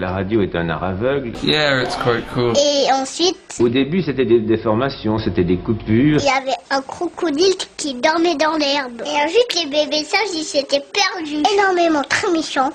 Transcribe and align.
La 0.00 0.12
radio 0.12 0.42
est 0.42 0.54
un 0.54 0.68
art 0.68 0.84
aveugle. 0.84 1.32
Yeah, 1.42 1.82
it's 1.82 1.96
quite 1.96 2.24
cool. 2.32 2.52
Et 2.56 2.86
ensuite, 2.92 3.36
Au 3.58 3.68
début, 3.68 4.00
c'était 4.00 4.24
des 4.26 4.38
déformations, 4.38 5.18
c'était 5.18 5.42
des 5.42 5.56
coupures. 5.56 6.20
il 6.20 6.24
y 6.24 6.28
avait 6.28 6.56
un 6.70 6.80
crocodile 6.82 7.56
qui 7.76 7.94
dormait 7.94 8.36
dans 8.36 8.56
l'herbe. 8.56 9.02
Et 9.04 9.24
ensuite, 9.24 9.56
les 9.56 9.68
bébés 9.68 10.04
sages, 10.04 10.28
ils 10.36 10.44
s'étaient 10.44 10.84
perdus. 10.92 11.42
Énormément, 11.52 12.04
très 12.08 12.30
méchants. 12.30 12.70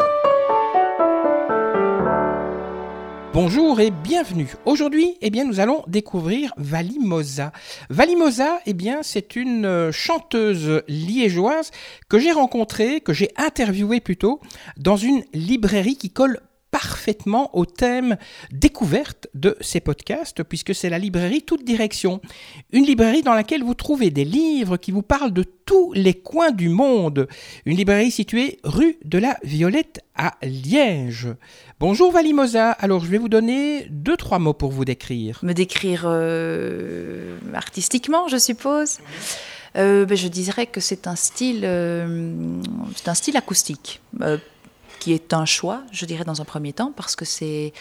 Bonjour 3.34 3.80
et 3.80 3.90
bienvenue. 3.92 4.50
Aujourd'hui, 4.66 5.16
eh 5.22 5.30
bien, 5.30 5.46
nous 5.46 5.62
allons 5.62 5.86
découvrir 5.88 6.52
Valimosa. 6.58 7.54
Valimosa, 7.90 8.60
eh 8.66 8.74
bien, 8.74 8.98
c'est 9.02 9.38
une 9.38 9.66
euh, 9.66 9.92
chanteuse 9.94 10.84
liégeoise 10.90 11.72
que 12.10 12.20
j'ai 12.20 12.34
rencontrée, 12.34 13.00
que 13.00 13.14
j'ai 13.14 13.32
interviewée 13.38 14.02
plutôt, 14.02 14.42
dans 14.76 14.98
une 14.98 15.24
librairie 15.34 15.96
qui 15.96 16.10
colle 16.10 16.42
parfaitement 16.84 17.50
au 17.56 17.66
thème 17.66 18.18
découverte 18.52 19.28
de 19.34 19.56
ces 19.62 19.80
podcasts, 19.80 20.44
puisque 20.44 20.76
c'est 20.76 20.90
la 20.90 21.00
librairie 21.00 21.42
Toute 21.42 21.64
Direction. 21.64 22.20
Une 22.74 22.86
librairie 22.86 23.22
dans 23.22 23.34
laquelle 23.34 23.64
vous 23.64 23.74
trouvez 23.74 24.10
des 24.10 24.26
livres 24.26 24.76
qui 24.76 24.92
vous 24.92 25.02
parlent 25.02 25.32
de 25.32 25.44
tous 25.44 25.94
les 25.94 26.14
coins 26.14 26.52
du 26.52 26.68
monde. 26.68 27.28
Une 27.66 27.78
librairie 27.78 28.12
située 28.12 28.60
rue 28.66 28.98
de 29.06 29.18
la 29.18 29.38
Violette 29.44 30.02
à 30.16 30.34
Liège. 30.44 31.30
Bonjour 31.80 32.12
Valimosa, 32.12 32.72
alors 32.72 33.04
je 33.06 33.10
vais 33.10 33.18
vous 33.18 33.30
donner 33.30 33.88
deux, 33.90 34.18
trois 34.18 34.40
mots 34.40 34.54
pour 34.54 34.72
vous 34.72 34.84
décrire. 34.84 35.40
Me 35.42 35.54
décrire 35.54 36.04
euh, 36.06 37.38
artistiquement, 37.54 38.28
je 38.28 38.38
suppose. 38.38 39.00
Euh, 39.78 40.06
ben, 40.06 40.18
je 40.18 40.28
dirais 40.28 40.68
que 40.68 40.82
c'est 40.82 41.08
un 41.08 41.16
style, 41.16 41.62
euh, 41.64 42.62
c'est 42.96 43.08
un 43.08 43.16
style 43.16 43.38
acoustique, 43.38 44.02
qui 45.04 45.12
est 45.12 45.34
un 45.34 45.44
choix, 45.44 45.84
je 45.92 46.06
dirais 46.06 46.24
dans 46.24 46.40
un 46.42 46.46
premier 46.46 46.72
temps, 46.72 46.94
parce 46.96 47.18
que 47.18 47.26
c'est, 47.26 47.74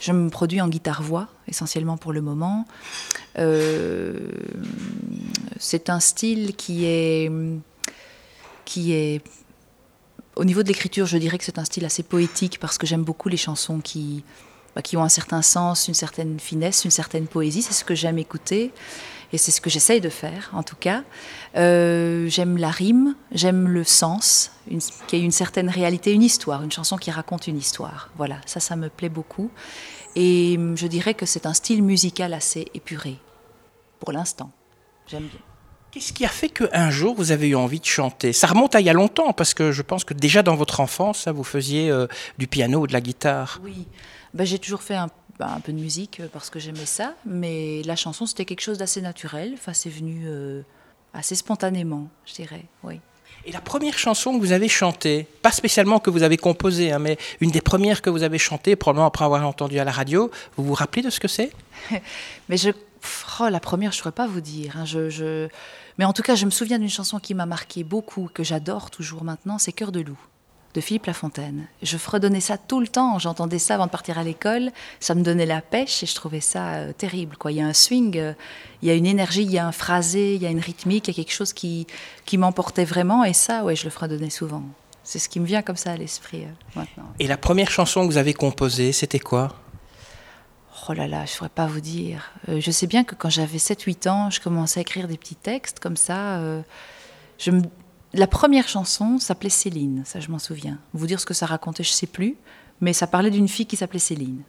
je 0.00 0.10
me 0.10 0.28
produis 0.28 0.60
en 0.60 0.66
guitare-voix 0.66 1.28
essentiellement 1.46 1.96
pour 1.96 2.12
le 2.12 2.20
moment. 2.20 2.66
Euh, 3.38 4.28
c'est 5.56 5.88
un 5.88 6.00
style 6.00 6.56
qui 6.56 6.84
est, 6.86 7.30
qui 8.64 8.92
est, 8.92 9.22
au 10.34 10.44
niveau 10.44 10.64
de 10.64 10.68
l'écriture, 10.68 11.06
je 11.06 11.16
dirais 11.16 11.38
que 11.38 11.44
c'est 11.44 11.60
un 11.60 11.64
style 11.64 11.84
assez 11.84 12.02
poétique 12.02 12.58
parce 12.58 12.76
que 12.76 12.88
j'aime 12.88 13.04
beaucoup 13.04 13.28
les 13.28 13.36
chansons 13.36 13.78
qui, 13.78 14.24
bah, 14.74 14.82
qui 14.82 14.96
ont 14.96 15.04
un 15.04 15.08
certain 15.08 15.42
sens, 15.42 15.86
une 15.86 15.94
certaine 15.94 16.40
finesse, 16.40 16.84
une 16.84 16.90
certaine 16.90 17.28
poésie. 17.28 17.62
C'est 17.62 17.72
ce 17.72 17.84
que 17.84 17.94
j'aime 17.94 18.18
écouter 18.18 18.72
et 19.34 19.38
c'est 19.38 19.50
ce 19.50 19.60
que 19.60 19.68
j'essaye 19.68 20.00
de 20.00 20.08
faire 20.08 20.50
en 20.52 20.62
tout 20.62 20.76
cas. 20.76 21.02
Euh, 21.56 22.28
j'aime 22.28 22.56
la 22.56 22.70
rime, 22.70 23.16
j'aime 23.32 23.66
le 23.66 23.82
sens, 23.82 24.52
y 24.70 24.76
ait 24.76 25.20
une 25.20 25.32
certaine 25.32 25.68
réalité, 25.68 26.12
une 26.12 26.22
histoire, 26.22 26.62
une 26.62 26.70
chanson 26.70 26.96
qui 26.96 27.10
raconte 27.10 27.48
une 27.48 27.58
histoire. 27.58 28.10
Voilà, 28.16 28.36
ça, 28.46 28.60
ça 28.60 28.76
me 28.76 28.88
plaît 28.88 29.08
beaucoup. 29.08 29.50
Et 30.14 30.54
hum, 30.56 30.76
je 30.76 30.86
dirais 30.86 31.14
que 31.14 31.26
c'est 31.26 31.46
un 31.46 31.52
style 31.52 31.82
musical 31.82 32.32
assez 32.32 32.68
épuré, 32.74 33.16
pour 33.98 34.12
l'instant. 34.12 34.52
J'aime 35.08 35.24
bien. 35.24 35.40
Qu'est-ce 35.90 36.12
qui 36.12 36.24
a 36.24 36.28
fait 36.28 36.48
qu'un 36.48 36.90
jour 36.90 37.16
vous 37.16 37.32
avez 37.32 37.48
eu 37.48 37.56
envie 37.56 37.80
de 37.80 37.84
chanter? 37.84 38.32
Ça 38.32 38.46
remonte 38.46 38.76
à 38.76 38.80
il 38.80 38.86
y 38.86 38.90
a 38.90 38.92
longtemps, 38.92 39.32
parce 39.32 39.52
que 39.52 39.72
je 39.72 39.82
pense 39.82 40.04
que 40.04 40.14
déjà 40.14 40.44
dans 40.44 40.54
votre 40.54 40.78
enfance, 40.78 41.26
vous 41.26 41.44
faisiez 41.44 41.90
euh, 41.90 42.06
du 42.38 42.46
piano 42.46 42.82
ou 42.82 42.86
de 42.86 42.92
la 42.92 43.00
guitare. 43.00 43.60
Oui, 43.64 43.86
ben, 44.32 44.44
j'ai 44.44 44.60
toujours 44.60 44.82
fait 44.82 44.96
un, 44.96 45.08
ben, 45.38 45.48
un 45.48 45.60
peu 45.60 45.72
de 45.72 45.78
musique 45.78 46.20
euh, 46.20 46.28
parce 46.32 46.50
que 46.50 46.58
j'aimais 46.58 46.86
ça, 46.86 47.14
mais 47.26 47.82
la 47.84 47.96
chanson 47.96 48.26
c'était 48.26 48.44
quelque 48.44 48.60
chose 48.62 48.78
d'assez 48.78 49.00
naturel. 49.00 49.52
Enfin, 49.54 49.72
c'est 49.72 49.90
venu 49.90 50.24
euh, 50.26 50.62
assez 51.12 51.34
spontanément, 51.34 52.08
je 52.26 52.34
dirais. 52.34 52.64
Oui. 52.82 53.00
Et 53.46 53.52
la 53.52 53.60
première 53.60 53.98
chanson 53.98 54.32
que 54.34 54.40
vous 54.40 54.52
avez 54.52 54.68
chantée, 54.68 55.26
pas 55.42 55.50
spécialement 55.50 55.98
que 55.98 56.08
vous 56.08 56.22
avez 56.22 56.36
composée, 56.38 56.92
hein, 56.92 56.98
mais 56.98 57.18
une 57.40 57.50
des 57.50 57.60
premières 57.60 58.00
que 58.00 58.08
vous 58.08 58.22
avez 58.22 58.38
chantées, 58.38 58.74
probablement 58.74 59.06
après 59.06 59.24
avoir 59.26 59.46
entendu 59.46 59.78
à 59.78 59.84
la 59.84 59.92
radio, 59.92 60.30
vous 60.56 60.64
vous 60.64 60.72
rappelez 60.74 61.02
de 61.02 61.10
ce 61.10 61.20
que 61.20 61.28
c'est? 61.28 61.52
Mais 62.48 62.56
je, 62.56 62.70
oh, 63.40 63.48
la 63.50 63.60
première, 63.60 63.92
je 63.92 63.98
ne 63.98 64.02
saurais 64.02 64.12
pas 64.12 64.26
vous 64.26 64.40
dire. 64.40 64.76
hein, 64.78 64.86
je, 64.86 65.10
je- 65.10 65.48
Mais 65.98 66.06
en 66.06 66.14
tout 66.14 66.22
cas, 66.22 66.36
je 66.36 66.46
me 66.46 66.50
souviens 66.50 66.78
d'une 66.78 66.88
chanson 66.88 67.18
qui 67.18 67.34
m'a 67.34 67.44
marqué 67.44 67.84
beaucoup, 67.84 68.30
que 68.32 68.42
j'adore 68.42 68.90
toujours 68.90 69.24
maintenant, 69.24 69.58
c'est 69.58 69.72
Cœur 69.72 69.92
de 69.92 70.00
loup 70.00 70.18
de 70.74 70.80
Philippe 70.80 71.06
Lafontaine. 71.06 71.68
Je 71.82 71.96
fredonnais 71.96 72.40
ça 72.40 72.58
tout 72.58 72.80
le 72.80 72.88
temps, 72.88 73.18
j'entendais 73.20 73.60
ça 73.60 73.74
avant 73.76 73.86
de 73.86 73.90
partir 73.92 74.18
à 74.18 74.24
l'école, 74.24 74.72
ça 74.98 75.14
me 75.14 75.22
donnait 75.22 75.46
la 75.46 75.60
pêche 75.62 76.02
et 76.02 76.06
je 76.06 76.14
trouvais 76.16 76.40
ça 76.40 76.74
euh, 76.74 76.92
terrible. 76.92 77.36
Quoi. 77.36 77.52
Il 77.52 77.58
y 77.58 77.60
a 77.60 77.66
un 77.66 77.72
swing, 77.72 78.18
euh, 78.18 78.32
il 78.82 78.88
y 78.88 78.90
a 78.90 78.94
une 78.94 79.06
énergie, 79.06 79.42
il 79.44 79.52
y 79.52 79.58
a 79.58 79.66
un 79.66 79.72
phrasé, 79.72 80.34
il 80.34 80.42
y 80.42 80.46
a 80.46 80.50
une 80.50 80.58
rythmique, 80.58 81.06
il 81.06 81.12
y 81.12 81.14
a 81.14 81.22
quelque 81.22 81.32
chose 81.32 81.52
qui, 81.52 81.86
qui 82.24 82.38
m'emportait 82.38 82.84
vraiment 82.84 83.22
et 83.24 83.32
ça, 83.32 83.62
ouais, 83.64 83.76
je 83.76 83.84
le 83.84 83.90
fredonnais 83.90 84.30
souvent. 84.30 84.62
C'est 85.04 85.18
ce 85.20 85.28
qui 85.28 85.38
me 85.38 85.46
vient 85.46 85.62
comme 85.62 85.76
ça 85.76 85.92
à 85.92 85.96
l'esprit 85.96 86.42
euh, 86.44 86.48
maintenant. 86.74 87.04
Et 87.20 87.28
la 87.28 87.36
première 87.36 87.70
chanson 87.70 88.00
que 88.02 88.06
vous 88.12 88.18
avez 88.18 88.34
composée, 88.34 88.90
c'était 88.92 89.20
quoi? 89.20 89.54
Oh 90.88 90.92
là 90.92 91.06
là, 91.06 91.18
je 91.18 91.30
ne 91.30 91.36
saurais 91.36 91.50
pas 91.50 91.66
vous 91.66 91.80
dire. 91.80 92.32
Je 92.48 92.70
sais 92.70 92.86
bien 92.88 93.04
que 93.04 93.14
quand 93.14 93.30
j'avais 93.30 93.58
7-8 93.58 94.08
ans, 94.08 94.30
je 94.30 94.40
commençais 94.40 94.80
à 94.80 94.82
écrire 94.82 95.06
des 95.08 95.16
petits 95.16 95.36
textes 95.36 95.78
comme 95.78 95.96
ça. 95.96 96.40
je 97.38 97.50
me- 97.52 97.62
La 98.14 98.28
première 98.28 98.68
chanson 98.68 99.18
s'appelait 99.18 99.50
Céline, 99.50 100.04
ça 100.06 100.20
je 100.20 100.30
m'en 100.30 100.38
souviens. 100.38 100.78
Vous 100.92 101.08
dire 101.08 101.18
ce 101.18 101.26
que 101.26 101.34
ça 101.34 101.46
racontait, 101.46 101.82
je 101.82 101.90
ne 101.90 101.94
sais 101.94 102.06
plus, 102.06 102.36
mais 102.80 102.92
ça 102.92 103.08
parlait 103.08 103.30
d'une 103.30 103.48
fille 103.48 103.66
qui 103.66 103.76
s'appelait 103.76 103.98
Céline. 103.98 104.42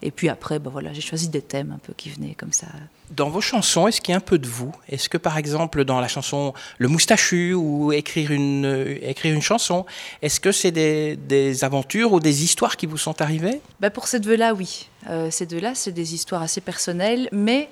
Et 0.00 0.10
puis 0.10 0.30
après, 0.30 0.58
ben 0.58 0.70
voilà, 0.70 0.94
j'ai 0.94 1.02
choisi 1.02 1.28
des 1.28 1.42
thèmes 1.42 1.72
un 1.72 1.78
peu 1.78 1.92
qui 1.92 2.08
venaient 2.08 2.34
comme 2.34 2.52
ça. 2.52 2.66
Dans 3.10 3.28
vos 3.28 3.42
chansons, 3.42 3.86
est-ce 3.86 4.00
qu'il 4.00 4.12
y 4.12 4.14
a 4.14 4.16
un 4.16 4.20
peu 4.20 4.38
de 4.38 4.48
vous? 4.48 4.72
Est-ce 4.88 5.10
que 5.10 5.18
par 5.18 5.36
exemple 5.36 5.84
dans 5.84 6.00
la 6.00 6.08
chanson 6.08 6.54
Le 6.78 6.88
Moustachu 6.88 7.52
ou 7.52 7.92
écrire 7.92 8.32
une, 8.32 8.64
euh, 8.64 8.98
écrire 9.02 9.34
une 9.34 9.42
chanson, 9.42 9.84
est-ce 10.22 10.40
que 10.40 10.50
c'est 10.50 10.72
des, 10.72 11.16
des 11.16 11.64
aventures 11.64 12.14
ou 12.14 12.18
des 12.18 12.42
histoires 12.42 12.78
qui 12.78 12.86
vous 12.86 12.96
sont 12.96 13.20
arrivées? 13.20 13.60
Ben, 13.78 13.90
pour 13.90 14.08
ces 14.08 14.20
deux-là, 14.20 14.54
oui. 14.54 14.88
Euh, 15.10 15.30
ces 15.30 15.44
deux-là, 15.44 15.74
c'est 15.74 15.92
des 15.92 16.14
histoires 16.14 16.40
assez 16.40 16.62
personnelles, 16.62 17.28
mais 17.30 17.68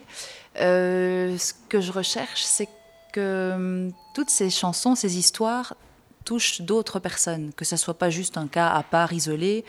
euh, 0.61 1.37
ce 1.39 1.55
que 1.71 1.81
je 1.81 1.93
recherche, 1.93 2.43
c'est 2.43 2.69
que 3.13 3.53
hum, 3.55 3.93
toutes 4.15 4.31
ces 4.31 4.51
chansons, 4.51 4.95
ces 4.95 5.19
histoires 5.19 5.75
touchent 6.25 6.61
d'autres 6.61 6.99
personnes, 6.99 7.53
que 7.57 7.65
ce 7.65 7.77
soit 7.77 7.95
pas 7.95 8.11
juste 8.11 8.37
un 8.37 8.47
cas 8.47 8.69
à 8.69 8.83
part 8.83 9.13
isolé. 9.13 9.65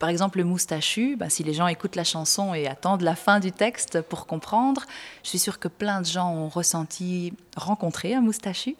Par 0.00 0.08
exemple, 0.08 0.38
le 0.38 0.44
moustachu, 0.44 1.16
ben, 1.16 1.30
si 1.30 1.44
les 1.44 1.54
gens 1.54 1.68
écoutent 1.68 1.94
la 1.94 2.04
chanson 2.04 2.52
et 2.52 2.66
attendent 2.66 3.02
la 3.02 3.14
fin 3.14 3.38
du 3.38 3.52
texte 3.52 4.02
pour 4.02 4.26
comprendre, 4.26 4.82
je 5.22 5.28
suis 5.30 5.38
sûre 5.38 5.58
que 5.58 5.68
plein 5.68 6.00
de 6.00 6.06
gens 6.06 6.30
ont 6.30 6.48
ressenti, 6.48 7.32
rencontré 7.56 8.12
un 8.12 8.20
moustachu 8.20 8.76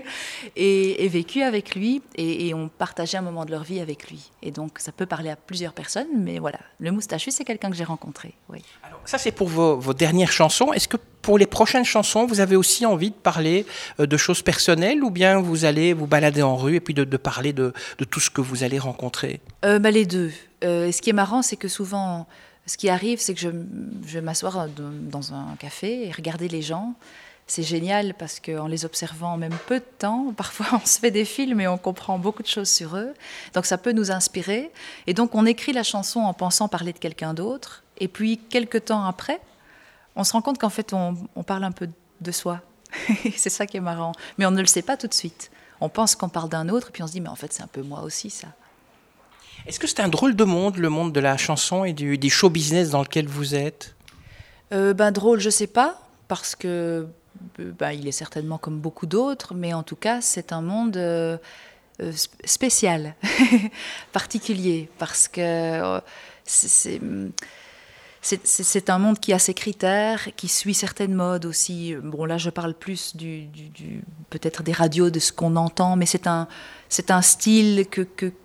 et, 0.56 1.08
vécu 1.08 1.42
avec 1.42 1.74
lui 1.74 2.02
et, 2.16 2.48
et 2.48 2.54
ont 2.54 2.68
partagé 2.68 3.18
un 3.18 3.22
moment 3.22 3.44
de 3.44 3.50
leur 3.50 3.62
vie 3.62 3.78
avec 3.78 4.10
lui. 4.10 4.30
Et 4.42 4.50
donc, 4.50 4.78
ça 4.78 4.90
peut 4.90 5.06
parler 5.06 5.30
à 5.30 5.36
plusieurs 5.36 5.74
personnes, 5.74 6.08
mais 6.16 6.38
voilà, 6.38 6.58
le 6.80 6.90
moustachu, 6.90 7.30
c'est 7.30 7.44
quelqu'un 7.44 7.70
que 7.70 7.76
j'ai 7.76 7.84
rencontré. 7.84 8.34
Oui. 8.48 8.62
Alors, 8.82 9.00
Ça 9.04 9.18
c'est 9.18 9.32
pour 9.32 9.48
vos, 9.48 9.76
vos 9.76 9.94
dernières 9.94 10.32
chansons. 10.32 10.72
Est-ce 10.72 10.88
que 10.88 10.96
pour 11.24 11.38
les 11.38 11.46
prochaines 11.46 11.86
chansons, 11.86 12.26
vous 12.26 12.40
avez 12.40 12.54
aussi 12.54 12.84
envie 12.84 13.08
de 13.08 13.16
parler 13.16 13.64
euh, 13.98 14.06
de 14.06 14.16
choses 14.18 14.42
personnelles 14.42 15.02
ou 15.02 15.10
bien 15.10 15.40
vous 15.40 15.64
allez 15.64 15.94
vous 15.94 16.06
balader 16.06 16.42
en 16.42 16.54
rue 16.54 16.76
et 16.76 16.80
puis 16.80 16.92
de, 16.92 17.04
parler 17.16 17.54
de, 17.54 17.72
tout 18.10 18.20
ce 18.20 18.28
que 18.28 18.42
vous 18.42 18.62
allez 18.62 18.78
rencontrer? 18.78 19.40
Euh, 19.64 19.78
bah, 19.78 19.90
les 19.90 20.04
deux. 20.04 20.32
Euh, 20.62 20.92
ce 20.92 21.00
qui 21.00 21.08
est 21.08 21.14
marrant, 21.14 21.40
c'est 21.40 21.56
que 21.56 21.66
souvent, 21.66 22.26
ce 22.66 22.76
qui 22.76 22.90
arrive, 22.90 23.20
c'est 23.20 23.32
que 23.32 23.40
je, 23.40 23.48
vais 23.48 24.20
m'asseoir 24.20 24.68
dans 24.68 24.90
dans 24.90 25.32
un 25.32 25.56
café 25.58 26.06
et 26.06 26.12
regarder 26.12 26.48
les 26.48 26.60
gens. 26.60 26.94
C'est 27.46 27.62
génial 27.62 28.14
parce 28.14 28.38
qu'en 28.38 28.66
les 28.66 28.84
observant 28.84 29.32
en 29.32 29.36
même 29.38 29.56
peu 29.66 29.78
de 29.78 29.84
temps, 29.98 30.32
parfois 30.36 30.66
on 30.72 30.86
se 30.86 30.98
fait 30.98 31.10
des 31.10 31.24
films 31.24 31.62
et 31.62 31.68
on 31.68 31.78
comprend 31.78 32.18
beaucoup 32.18 32.42
de 32.42 32.48
choses 32.48 32.70
sur 32.70 32.96
eux. 32.98 33.14
Donc 33.54 33.64
ça 33.64 33.78
peut 33.78 33.92
nous 33.92 34.10
inspirer. 34.10 34.70
Et 35.06 35.14
donc 35.14 35.34
on 35.34 35.46
écrit 35.46 35.72
la 35.72 35.84
chanson 35.84 36.20
en 36.20 36.34
pensant 36.34 36.68
parler 36.68 36.92
de 36.92 36.98
quelqu'un 36.98 37.32
d'autre. 37.32 37.82
Et 37.98 38.08
puis 38.08 38.36
quelques 38.36 38.86
temps 38.86 39.06
après, 39.06 39.40
on 40.16 40.24
se 40.24 40.32
rend 40.32 40.42
compte 40.42 40.58
qu'en 40.58 40.70
fait 40.70 40.92
on, 40.92 41.16
on 41.36 41.42
parle 41.42 41.64
un 41.64 41.72
peu 41.72 41.88
de 42.20 42.32
soi. 42.32 42.60
c'est 43.36 43.50
ça 43.50 43.66
qui 43.66 43.76
est 43.76 43.80
marrant. 43.80 44.12
Mais 44.38 44.46
on 44.46 44.50
ne 44.50 44.60
le 44.60 44.66
sait 44.66 44.82
pas 44.82 44.96
tout 44.96 45.08
de 45.08 45.14
suite. 45.14 45.50
On 45.80 45.88
pense 45.88 46.14
qu'on 46.14 46.28
parle 46.28 46.48
d'un 46.48 46.68
autre, 46.68 46.90
puis 46.92 47.02
on 47.02 47.06
se 47.06 47.12
dit, 47.12 47.20
mais 47.20 47.28
en 47.28 47.34
fait 47.34 47.52
c'est 47.52 47.62
un 47.62 47.66
peu 47.68 47.82
moi 47.82 48.02
aussi 48.02 48.30
ça. 48.30 48.48
Est-ce 49.66 49.80
que 49.80 49.86
c'est 49.86 50.00
un 50.00 50.08
drôle 50.08 50.36
de 50.36 50.44
monde, 50.44 50.76
le 50.76 50.88
monde 50.90 51.12
de 51.12 51.20
la 51.20 51.36
chanson 51.36 51.84
et 51.84 51.92
du, 51.92 52.18
du 52.18 52.30
show 52.30 52.50
business 52.50 52.90
dans 52.90 53.02
lequel 53.02 53.26
vous 53.26 53.54
êtes? 53.54 53.94
Euh, 54.72 54.92
ben, 54.94 55.10
drôle, 55.10 55.40
je 55.40 55.50
sais 55.50 55.66
pas, 55.66 56.00
parce 56.28 56.54
que 56.54 57.06
euh, 57.60 57.72
ben, 57.78 57.92
il 57.92 58.06
est 58.06 58.12
certainement 58.12 58.58
comme 58.58 58.78
beaucoup 58.78 59.06
d'autres, 59.06 59.54
mais 59.54 59.72
en 59.72 59.82
tout 59.82 59.96
cas, 59.96 60.20
c'est 60.20 60.52
un 60.52 60.60
monde 60.60 60.96
euh, 60.96 61.38
euh, 62.02 62.12
sp- 62.12 62.30
spécial, 62.44 63.14
particulier, 64.12 64.90
parce 64.98 65.28
que 65.28 65.40
euh, 65.40 66.00
c'est- 66.44 67.00
c'est 68.24 68.88
un 68.88 68.98
monde 68.98 69.18
qui 69.18 69.34
a 69.34 69.38
ses 69.38 69.52
critères, 69.52 70.34
qui 70.34 70.48
suit 70.48 70.72
certaines 70.72 71.14
modes 71.14 71.44
aussi. 71.44 71.94
Bon, 72.02 72.24
là, 72.24 72.38
je 72.38 72.48
parle 72.48 72.72
plus 72.72 73.14
du, 73.14 73.48
peut-être 74.30 74.62
des 74.62 74.72
radios, 74.72 75.10
de 75.10 75.18
ce 75.18 75.30
qu'on 75.30 75.56
entend, 75.56 75.96
mais 75.96 76.06
c'est 76.06 76.26
un, 76.26 76.48
c'est 76.88 77.10
un 77.10 77.20
style 77.20 77.86
que, 77.90 78.02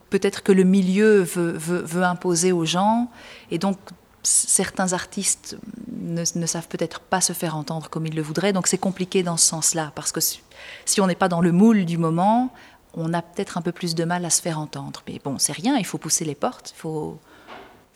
peut-être 0.10 0.44
que 0.44 0.52
le 0.52 0.66
milieu 0.66 1.22
veut, 1.22 1.54
veut- 1.58 2.04
imposer 2.04 2.52
aux 2.52 2.66
gens. 2.66 3.10
Et 3.52 3.58
donc, 3.58 3.78
certains 4.22 4.92
artistes 4.92 5.58
ne, 5.88 6.24
ne 6.36 6.46
savent 6.46 6.68
peut-être 6.68 7.00
pas 7.00 7.22
se 7.22 7.32
faire 7.32 7.56
entendre 7.56 7.90
comme 7.90 8.06
ils 8.06 8.16
le 8.16 8.22
voudraient. 8.22 8.52
Donc, 8.52 8.68
c'est 8.68 8.78
compliqué 8.78 9.24
dans 9.24 9.38
ce 9.38 9.46
sens-là, 9.46 9.94
parce 9.96 10.12
que 10.12 10.20
si, 10.20 10.42
si 10.84 11.00
on 11.00 11.08
n'est 11.08 11.16
pas 11.16 11.30
dans 11.30 11.42
le 11.42 11.54
moule 11.54 11.86
du 11.86 11.98
moment, 11.98 12.52
on 12.96 13.14
a 13.14 13.22
peut-être 13.22 13.58
un 13.58 13.62
peu 13.62 13.72
plus 13.72 13.96
de 13.96 14.04
mal 14.04 14.26
à 14.26 14.30
se 14.30 14.42
faire 14.42 14.60
entendre. 14.60 15.04
Mais 15.08 15.22
bon, 15.24 15.38
c'est 15.40 15.54
rien, 15.54 15.78
il 15.78 15.86
faut 15.86 16.00
pousser 16.00 16.26
les 16.26 16.36
portes, 16.36 16.74
il 16.76 16.80
faut, 16.80 17.18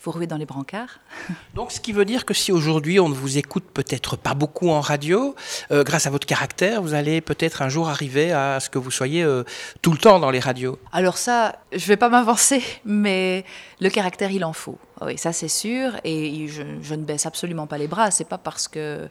faut 0.04 0.12
ruer 0.12 0.28
dans 0.28 0.36
les 0.36 0.46
brancards. 0.46 1.00
Donc, 1.56 1.72
ce 1.72 1.80
qui 1.80 1.94
veut 1.94 2.04
dire 2.04 2.26
que 2.26 2.34
si 2.34 2.52
aujourd'hui 2.52 3.00
on 3.00 3.08
ne 3.08 3.14
vous 3.14 3.38
écoute 3.38 3.64
peut-être 3.74 4.18
pas 4.18 4.34
beaucoup 4.34 4.70
en 4.70 4.82
radio, 4.82 5.34
euh, 5.72 5.84
grâce 5.84 6.08
à 6.08 6.10
votre 6.10 6.28
caractère, 6.28 6.82
vous 6.82 6.94
allez 6.94 7.22
peut-être 7.22 7.62
un 7.62 7.70
jour 7.70 7.88
arriver 7.88 8.34
à 8.34 8.60
ce 8.60 8.70
que 8.70 8.78
vous 8.78 8.92
soyez 8.92 9.24
euh, 9.24 9.46
tout 9.82 9.94
le 9.94 9.98
temps 9.98 10.20
dans 10.20 10.30
les 10.30 10.42
radios. 10.42 10.78
Alors 10.92 11.18
ça, 11.18 11.56
je 11.72 11.86
vais 11.88 11.96
pas 11.96 12.10
m'avancer, 12.10 12.62
mais 12.84 13.46
le 13.80 13.90
caractère, 13.90 14.32
il 14.32 14.44
en 14.44 14.52
faut. 14.52 14.78
Oui, 15.02 15.18
ça 15.18 15.32
c'est 15.32 15.48
sûr, 15.48 15.94
et 16.04 16.50
je, 16.50 16.64
je, 16.82 16.96
ne 16.96 17.04
baisse 17.06 17.26
absolument 17.26 17.66
pas 17.66 17.78
les 17.78 17.88
bras. 17.88 18.12
C'est 18.12 18.28
pas 18.28 18.38
parce 18.38 18.68
que 18.68 19.08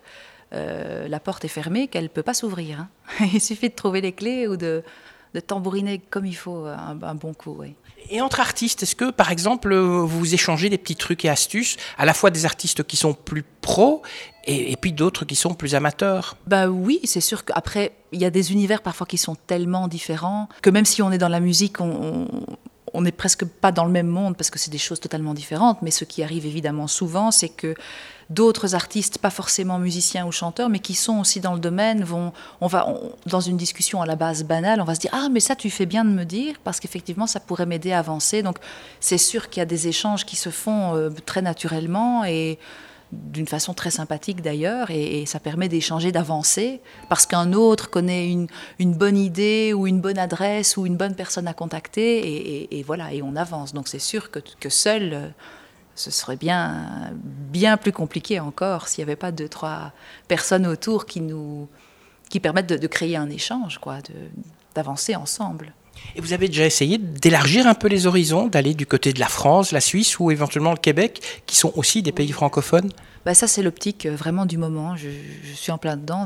euh, 0.53 1.09
la 1.09 1.21
porte 1.21 1.47
est 1.47 1.49
fermée 1.49 1.89
qu'elle 1.89 2.11
peut 2.11 2.23
pas 2.23 2.35
s'ouvrir. 2.35 2.81
Hein. 2.81 2.89
il 3.33 3.41
suffit 3.41 3.71
de 3.71 3.75
trouver 3.75 4.03
les 4.03 4.13
clés 4.13 4.47
ou 4.47 4.59
de, 4.59 4.83
de 5.35 5.41
tambouriner 5.41 5.99
comme 6.11 6.27
il 6.27 6.37
faut 6.37 6.67
un, 6.67 6.99
un 7.03 7.15
bon 7.15 7.35
coup. 7.35 7.57
Oui. 7.59 7.75
Et 8.11 8.21
entre 8.21 8.41
artistes, 8.41 8.83
est-ce 8.83 8.97
que 8.97 9.11
par 9.11 9.31
exemple 9.31 9.75
vous 9.75 10.35
échangez 10.35 10.69
des 10.69 10.79
petits 10.79 10.97
trucs 10.97 11.25
et 11.25 11.29
astuces, 11.29 11.77
à 11.97 12.05
la 12.05 12.15
fois 12.15 12.31
des 12.31 12.45
artistes 12.45 12.83
qui 12.85 12.97
sont 12.97 13.15
plus 13.15 13.45
pros 13.61 14.03
et, 14.45 14.73
et 14.73 14.77
puis 14.77 14.93
d'autres 14.93 15.25
qui 15.25 15.37
sont 15.37 15.55
plus 15.55 15.75
amateurs? 15.75 16.37
Bah 16.47 16.69
oui, 16.69 17.01
c'est 17.05 17.21
sûr 17.21 17.45
qu'après, 17.45 17.93
il 18.11 18.21
y 18.21 18.25
a 18.25 18.31
des 18.31 18.53
univers 18.53 18.83
parfois 18.83 19.07
qui 19.07 19.19
sont 19.19 19.37
tellement 19.47 19.89
différents 19.89 20.49
que 20.63 20.71
même 20.71 20.85
si 20.85 21.01
on 21.01 21.13
est 21.13 21.19
dans 21.19 21.29
la 21.29 21.41
musique, 21.41 21.81
on, 21.81 22.27
on 22.33 22.47
n'est 23.01 23.13
presque 23.13 23.45
pas 23.45 23.73
dans 23.73 23.85
le 23.85 23.91
même 23.91 24.07
monde 24.07 24.37
parce 24.37 24.51
que 24.51 24.59
c'est 24.59 24.71
des 24.71 24.79
choses 24.79 25.01
totalement 25.01 25.35
différentes. 25.35 25.81
Mais 25.83 25.91
ce 25.91 26.05
qui 26.05 26.23
arrive 26.23 26.47
évidemment 26.47 26.87
souvent, 26.87 27.31
c'est 27.31 27.49
que 27.49 27.75
d'autres 28.31 28.75
artistes, 28.75 29.19
pas 29.19 29.31
forcément 29.31 29.79
musiciens 29.79 30.27
ou 30.27 30.33
chanteurs, 30.33 30.69
mais 30.69 30.79
qui 30.79 30.95
sont 30.95 31.19
aussi 31.21 31.41
dans 31.41 31.55
le 31.55 31.61
domaine, 31.61 32.05
vont, 32.05 32.33
on 32.61 32.67
va, 32.67 32.89
on, 32.89 33.13
dans 33.27 33.41
une 33.41 33.57
discussion 33.57 34.03
à 34.03 34.07
la 34.07 34.17
base 34.17 34.45
banale, 34.45 34.81
on 34.81 34.85
va 34.85 34.95
se 34.95 35.01
dire 35.01 35.11
ah 35.15 35.29
mais 35.31 35.41
ça 35.41 35.57
tu 35.57 35.71
fais 35.71 35.87
bien 35.87 36.05
de 36.05 36.11
me 36.11 36.25
dire 36.25 36.57
parce 36.65 36.81
qu'effectivement 36.81 37.27
ça 37.27 37.41
pourrait 37.41 37.67
m'aider 37.67 37.93
à 37.93 37.99
avancer. 37.99 38.43
Donc 38.43 38.59
c'est 39.01 39.19
sûr 39.19 39.49
qu'il 39.49 39.61
y 39.61 39.63
a 39.63 39.67
des 39.67 39.89
échanges 39.89 40.25
qui 40.25 40.37
se 40.37 40.51
font 40.51 40.95
euh, 40.95 41.11
très 41.27 41.43
naturellement 41.43 42.25
et 42.25 42.59
d'une 43.13 43.47
façon 43.47 43.75
très 43.75 43.91
sympathique 43.91 44.43
d'ailleurs, 44.43 44.91
et, 44.91 45.27
ça 45.27 45.39
permet 45.39 45.69
d'échanger, 45.69 46.13
d'avancer, 46.13 46.81
parce 47.09 47.27
qu'un 47.27 47.53
autre 47.53 47.91
connaît 47.91 48.31
une, 48.31 48.49
bonne 48.95 49.19
idée 49.19 49.73
ou 49.75 49.87
une 49.87 50.01
bonne 50.01 50.19
adresse 50.19 50.77
ou 50.77 50.87
une 50.87 50.97
bonne 50.97 51.15
personne 51.15 51.47
à 51.47 51.55
contacter, 51.55 52.77
et, 52.77 52.83
voilà, 52.83 53.13
et 53.13 53.23
on 53.23 53.37
avance. 53.37 53.75
Donc 53.75 53.89
c'est 53.89 53.99
sûr 53.99 54.31
que, 54.31 54.41
que 54.61 54.71
seul, 54.71 55.35
ce 55.95 56.11
serait 56.11 56.37
bien, 56.37 57.13
bien 57.23 57.77
plus 57.77 57.93
compliqué 57.93 58.41
encore 58.41 58.89
s'il 58.89 59.05
n'y 59.05 59.11
avait 59.11 59.17
pas 59.17 59.31
deux, 59.31 59.49
trois 59.49 59.93
personnes 60.27 60.67
autour 60.67 61.07
qui 61.07 61.21
nous 61.21 61.69
qui 62.31 62.41
permettent 62.41 62.71
de, 62.71 62.79
de 62.79 62.87
créer 62.87 63.17
un 63.17 63.29
échange, 63.29 63.77
quoi, 63.77 63.99
d'avancer 64.75 65.15
ensemble. 65.17 65.75
Et 66.17 66.21
vous 66.21 66.33
avez 66.33 66.49
déjà 66.49 66.67
essayé 66.67 66.99
d'élargir 66.99 67.67
un 67.67 67.75
peu 67.75 67.89
les 67.89 68.07
horizons, 68.07 68.47
d'aller 68.47 68.75
du 68.75 68.87
côté 68.87 69.13
de 69.13 69.21
la 69.21 69.29
France, 69.29 69.73
la 69.73 69.81
Suisse 69.81 70.19
ou 70.19 70.31
éventuellement 70.31 70.73
le 70.73 70.79
Québec, 70.79 71.43
qui 71.47 71.57
sont 71.57 71.73
aussi 71.77 72.03
des 72.03 72.13
pays 72.13 72.33
francophones? 72.33 72.91
Bah 73.25 73.35
Ça, 73.35 73.47
c'est 73.47 73.63
l'optique 73.63 74.07
vraiment 74.07 74.47
du 74.47 74.59
moment. 74.59 74.97
Je, 74.97 75.09
suis 75.55 75.73
en 75.73 75.79
plein 75.79 75.97
dedans. 75.97 76.25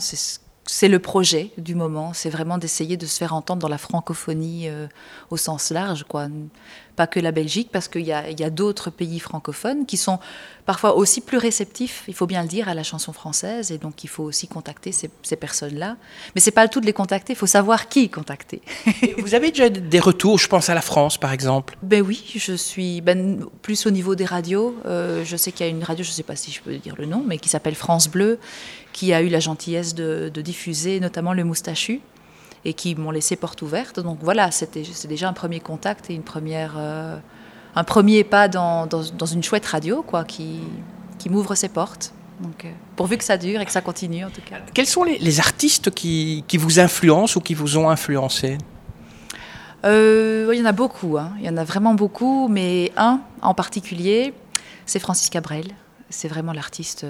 Le 0.89 0.99
projet 0.99 1.51
du 1.59 1.75
moment. 1.75 2.13
C'est 2.13 2.31
vraiment 2.31 2.59
d'essayer 2.59 2.97
de 2.97 3.07
se 3.07 3.19
faire 3.19 3.35
entendre 3.35 3.63
dans 3.63 3.69
la 3.69 3.79
francophonie 3.79 4.69
euh, 4.69 4.87
au 5.31 5.37
sens 5.37 5.71
large. 5.71 6.05
Quoi. 6.09 6.29
Pas 6.97 7.07
que 7.07 7.21
la 7.21 7.31
Belgique, 7.31 7.69
parce 7.71 7.89
qu'il 7.89 8.07
y 8.07 8.13
a, 8.13 8.25
a 8.25 8.51
d'autres 8.51 8.91
pays 8.91 9.21
francophones 9.21 9.87
qui 9.87 9.97
sont 9.97 10.19
parfois 10.65 10.97
aussi 10.97 11.21
plus 11.21 11.39
réceptifs, 11.39 12.05
il 12.09 12.15
faut 12.15 12.27
bien 12.27 12.43
le 12.43 12.49
dire, 12.49 12.69
à 12.69 12.75
la 12.75 12.83
chanson 12.83 13.13
française. 13.13 13.71
Et 13.71 13.79
donc, 13.79 14.03
il 14.03 14.09
faut 14.09 14.25
aussi 14.25 14.49
contacter 14.49 14.93
ces, 14.93 15.11
ces 15.23 15.37
personnes-là. 15.37 15.97
Mais 16.35 16.41
c'est 16.41 16.51
pas 16.51 16.65
le 16.65 16.71
tout 16.71 16.81
de 16.81 16.87
les 16.87 16.93
contacter, 16.93 17.35
il 17.35 17.37
faut 17.37 17.47
savoir 17.47 17.89
qui 17.89 18.09
contacter. 18.09 18.62
vous 19.19 19.35
avez 19.35 19.51
déjà 19.51 19.69
des 19.69 20.01
retours, 20.01 20.39
je 20.39 20.49
pense 20.49 20.69
à 20.69 20.75
la 20.75 20.81
France, 20.81 21.19
par 21.19 21.33
exemple? 21.33 21.77
Ben 21.83 22.03
oui, 22.03 22.25
je 22.35 22.55
suis 22.55 23.01
ben, 23.03 23.47
plus 23.62 23.87
au 23.87 23.91
niveau 23.91 24.15
des 24.15 24.25
radios. 24.25 24.75
Euh, 24.87 25.25
je 25.25 25.37
sais 25.37 25.53
qu'il 25.53 25.67
y 25.67 25.69
a 25.69 25.73
une 25.73 25.85
radio, 25.85 26.03
je 26.03 26.11
ne 26.11 26.15
sais 26.15 26.23
pas 26.23 26.37
si 26.37 26.51
je 26.51 26.61
peux 26.61 26.77
dire 26.77 26.95
le 26.97 27.07
nom, 27.07 27.23
mais 27.25 27.39
qui 27.39 27.49
s'appelle 27.49 27.75
France 27.75 28.09
Bleu, 28.09 28.39
qui 28.97 29.13
a 29.13 29.21
eu 29.21 29.29
la 29.29 29.41
gentillesse 29.41 29.95
de, 29.95 30.31
de 30.33 30.41
diffuser 30.41 31.01
notamment 31.01 31.35
le 31.35 31.45
moustachu 31.45 32.01
et 32.65 32.73
qui 32.73 32.95
m'ont 32.95 33.11
laissé 33.11 33.37
porte 33.37 33.61
ouverte. 33.61 34.01
Donc 34.01 34.21
voilà, 34.23 34.51
c'est 34.51 35.07
déjà 35.07 35.29
un 35.29 35.35
premier 35.35 35.61
contact 35.61 36.09
et 36.09 36.15
une 36.15 36.23
première, 36.23 36.77
euh, 36.79 37.19
un 37.75 37.85
premier 37.85 38.25
pas 38.25 38.49
dans, 38.49 38.87
dans, 38.87 39.03
dans, 39.03 39.27
une 39.27 39.43
chouette 39.43 39.67
radio 39.67 40.03
quoi, 40.03 40.25
qui, 40.25 40.61
qui 41.19 41.29
m'ouvre 41.29 41.55
ses 41.55 41.69
portes. 41.69 42.15
Donc, 42.41 42.65
euh, 42.65 42.71
pourvu 42.97 43.19
que 43.19 43.25
ça 43.25 43.37
dure 43.37 43.61
et 43.61 43.67
que 43.67 43.71
ça 43.71 43.83
continue 43.83 44.25
en 44.25 44.31
tout 44.31 44.41
cas. 44.41 44.61
Quels 44.73 44.87
sont 44.87 45.05
les, 45.05 45.19
les 45.19 45.41
artistes 45.41 45.91
qui, 45.91 46.43
qui, 46.49 46.57
vous 46.57 46.81
influencent 46.81 47.39
ou 47.39 47.43
qui 47.43 47.53
vous 47.53 47.77
ont 47.77 47.91
influencé? 47.91 48.57
Euh, 49.85 50.51
Il 50.55 50.59
y 50.59 50.63
en 50.63 50.65
a 50.65 50.73
beaucoup, 50.73 51.19
hein. 51.19 51.33
il 51.39 51.45
y 51.45 51.51
en 51.51 51.59
a 51.59 51.65
vraiment 51.65 51.93
beaucoup, 51.93 52.49
mais 52.49 52.93
un 52.97 53.21
en 53.43 53.53
particulier, 53.53 54.33
c'est 54.87 55.01
Francis 55.01 55.29
Cabrel. 55.29 55.67
C'est 56.09 56.29
vraiment 56.29 56.55
l'artiste 56.55 57.05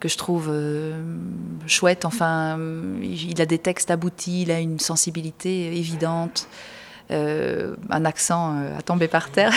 que 0.00 0.08
je 0.08 0.16
trouve 0.16 0.48
euh, 0.50 1.00
chouette. 1.66 2.04
Enfin, 2.04 2.58
il 3.02 3.40
a 3.40 3.46
des 3.46 3.58
textes 3.58 3.90
aboutis, 3.90 4.42
il 4.42 4.50
a 4.50 4.60
une 4.60 4.78
sensibilité 4.78 5.76
évidente, 5.76 6.48
euh, 7.10 7.76
un 7.90 8.04
accent 8.04 8.56
euh, 8.56 8.78
à 8.78 8.82
tomber 8.82 9.08
par 9.08 9.30
terre. 9.30 9.52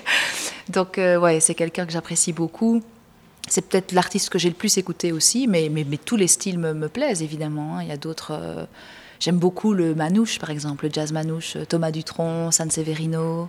Donc, 0.68 0.98
ouais, 0.98 1.40
c'est 1.40 1.54
quelqu'un 1.54 1.86
que 1.86 1.92
j'apprécie 1.92 2.32
beaucoup. 2.32 2.82
C'est 3.48 3.62
peut-être 3.62 3.92
l'artiste 3.92 4.28
que 4.28 4.38
j'ai 4.38 4.50
le 4.50 4.54
plus 4.54 4.76
écouté 4.76 5.12
aussi, 5.12 5.46
mais, 5.46 5.70
mais, 5.70 5.84
tous 5.96 6.16
les 6.16 6.26
styles 6.26 6.58
me, 6.58 6.74
me 6.74 6.88
plaisent 6.88 7.22
évidemment. 7.22 7.78
Hein. 7.78 7.82
Il 7.82 7.88
y 7.88 7.92
a 7.92 7.96
d'autres. 7.96 8.68
J'aime 9.20 9.38
beaucoup 9.38 9.72
le 9.72 9.94
manouche, 9.94 10.38
par 10.38 10.50
exemple, 10.50 10.84
le 10.84 10.92
jazz 10.92 11.12
manouche, 11.12 11.56
Thomas 11.68 11.90
Dutronc, 11.90 12.50
San 12.50 12.70
Severino. 12.70 13.48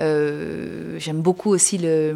Euh, 0.00 0.98
J'aime 0.98 1.20
beaucoup 1.20 1.50
aussi 1.50 1.78
le, 1.78 2.14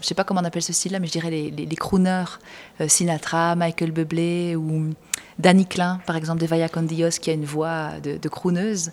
je 0.00 0.06
sais 0.06 0.14
pas 0.14 0.24
comment 0.24 0.40
on 0.40 0.44
appelle 0.44 0.62
ce 0.62 0.72
style-là, 0.72 0.98
mais 0.98 1.06
je 1.06 1.12
dirais 1.12 1.30
les, 1.30 1.50
les, 1.50 1.66
les 1.66 1.76
crooners, 1.76 2.38
euh, 2.80 2.88
Sinatra, 2.88 3.54
Michael 3.54 3.92
Bublé 3.92 4.56
ou 4.56 4.90
Danny 5.38 5.66
Klein, 5.66 6.00
par 6.06 6.16
exemple, 6.16 6.40
de 6.40 6.46
Vaya 6.46 6.68
con 6.68 6.82
Dios, 6.82 7.18
qui 7.20 7.30
a 7.30 7.32
une 7.32 7.44
voix 7.44 7.92
de, 8.02 8.16
de 8.16 8.28
crooneuse. 8.28 8.90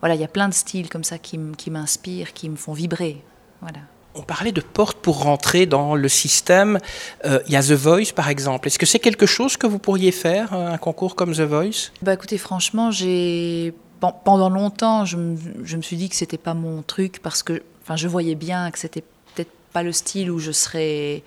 Voilà, 0.00 0.14
il 0.14 0.20
y 0.20 0.24
a 0.24 0.28
plein 0.28 0.48
de 0.48 0.54
styles 0.54 0.88
comme 0.88 1.04
ça 1.04 1.18
qui, 1.18 1.38
qui 1.56 1.70
m'inspirent, 1.70 2.32
qui 2.32 2.48
me 2.48 2.56
font 2.56 2.72
vibrer. 2.72 3.22
Voilà. 3.60 3.78
On 4.16 4.22
parlait 4.22 4.52
de 4.52 4.60
porte 4.60 4.98
pour 4.98 5.22
rentrer 5.22 5.66
dans 5.66 5.96
le 5.96 6.08
système. 6.08 6.78
Euh, 7.24 7.40
il 7.46 7.52
y 7.52 7.56
a 7.56 7.62
The 7.62 7.72
Voice, 7.72 8.12
par 8.14 8.28
exemple. 8.28 8.68
Est-ce 8.68 8.78
que 8.78 8.86
c'est 8.86 9.00
quelque 9.00 9.26
chose 9.26 9.56
que 9.56 9.66
vous 9.66 9.78
pourriez 9.80 10.12
faire, 10.12 10.52
un 10.52 10.78
concours 10.78 11.16
comme 11.16 11.32
The 11.32 11.40
Voice? 11.40 11.90
Bah, 12.00 12.12
Écoutez, 12.14 12.38
franchement, 12.38 12.90
j'ai 12.92 13.74
pendant 14.00 14.50
longtemps, 14.50 15.04
je 15.04 15.16
me, 15.16 15.82
suis 15.82 15.96
dit 15.96 16.08
que 16.08 16.16
c'était 16.16 16.38
pas 16.38 16.54
mon 16.54 16.82
truc 16.82 17.20
parce 17.22 17.42
que, 17.42 17.62
enfin, 17.82 17.96
je 17.96 18.08
voyais 18.08 18.34
bien 18.34 18.70
que 18.70 18.78
c'était 18.78 19.02
peut-être 19.34 19.50
pas 19.72 19.82
le 19.82 19.92
style 19.92 20.30
où 20.30 20.38
je 20.38 20.52
serais, 20.52 21.22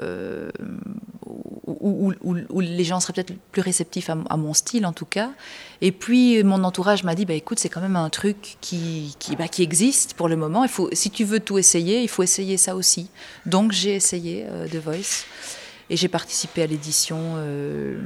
euh, 0.00 0.50
où, 1.66 2.60
les 2.60 2.84
gens 2.84 3.00
seraient 3.00 3.12
peut-être 3.12 3.34
plus 3.52 3.62
réceptifs 3.62 4.10
à, 4.10 4.16
à, 4.30 4.36
mon 4.36 4.54
style 4.54 4.86
en 4.86 4.92
tout 4.92 5.06
cas. 5.06 5.30
Et 5.80 5.92
puis 5.92 6.42
mon 6.44 6.64
entourage 6.64 7.04
m'a 7.04 7.14
dit, 7.14 7.24
bah 7.24 7.34
écoute, 7.34 7.58
c'est 7.58 7.68
quand 7.68 7.80
même 7.80 7.96
un 7.96 8.10
truc 8.10 8.56
qui, 8.60 9.14
qui, 9.18 9.36
bah, 9.36 9.48
qui 9.48 9.62
existe 9.62 10.14
pour 10.14 10.28
le 10.28 10.36
moment. 10.36 10.64
Il 10.64 10.70
faut, 10.70 10.88
si 10.92 11.10
tu 11.10 11.24
veux 11.24 11.40
tout 11.40 11.58
essayer, 11.58 12.02
il 12.02 12.08
faut 12.08 12.22
essayer 12.22 12.56
ça 12.56 12.74
aussi. 12.74 13.10
Donc 13.46 13.72
j'ai 13.72 13.94
essayé 13.94 14.46
euh, 14.48 14.66
The 14.66 14.76
Voice. 14.76 15.24
Et 15.90 15.96
j'ai 15.96 16.08
participé 16.08 16.62
à 16.62 16.66
l'édition 16.66 17.18
euh, 17.36 17.98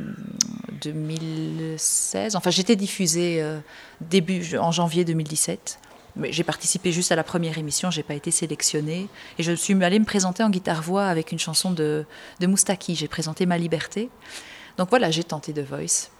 2016. 0.82 2.36
Enfin, 2.36 2.50
j'étais 2.50 2.76
diffusée 2.76 3.42
euh, 3.42 3.58
début 4.00 4.56
en 4.56 4.72
janvier 4.72 5.04
2017. 5.04 5.78
Mais 6.16 6.32
j'ai 6.32 6.44
participé 6.44 6.92
juste 6.92 7.10
à 7.10 7.16
la 7.16 7.24
première 7.24 7.56
émission, 7.56 7.90
j'ai 7.90 8.02
pas 8.02 8.14
été 8.14 8.30
sélectionnée. 8.30 9.08
Et 9.38 9.42
je 9.42 9.52
suis 9.52 9.82
allée 9.82 9.98
me 9.98 10.04
présenter 10.04 10.42
en 10.42 10.50
guitare-voix 10.50 11.06
avec 11.06 11.32
une 11.32 11.38
chanson 11.38 11.70
de, 11.70 12.04
de 12.40 12.46
Moustaki. 12.46 12.94
J'ai 12.94 13.08
présenté 13.08 13.46
Ma 13.46 13.56
Liberté. 13.56 14.10
Donc 14.76 14.90
voilà, 14.90 15.10
j'ai 15.10 15.24
tenté 15.24 15.52
The 15.52 15.60
Voice. 15.60 16.10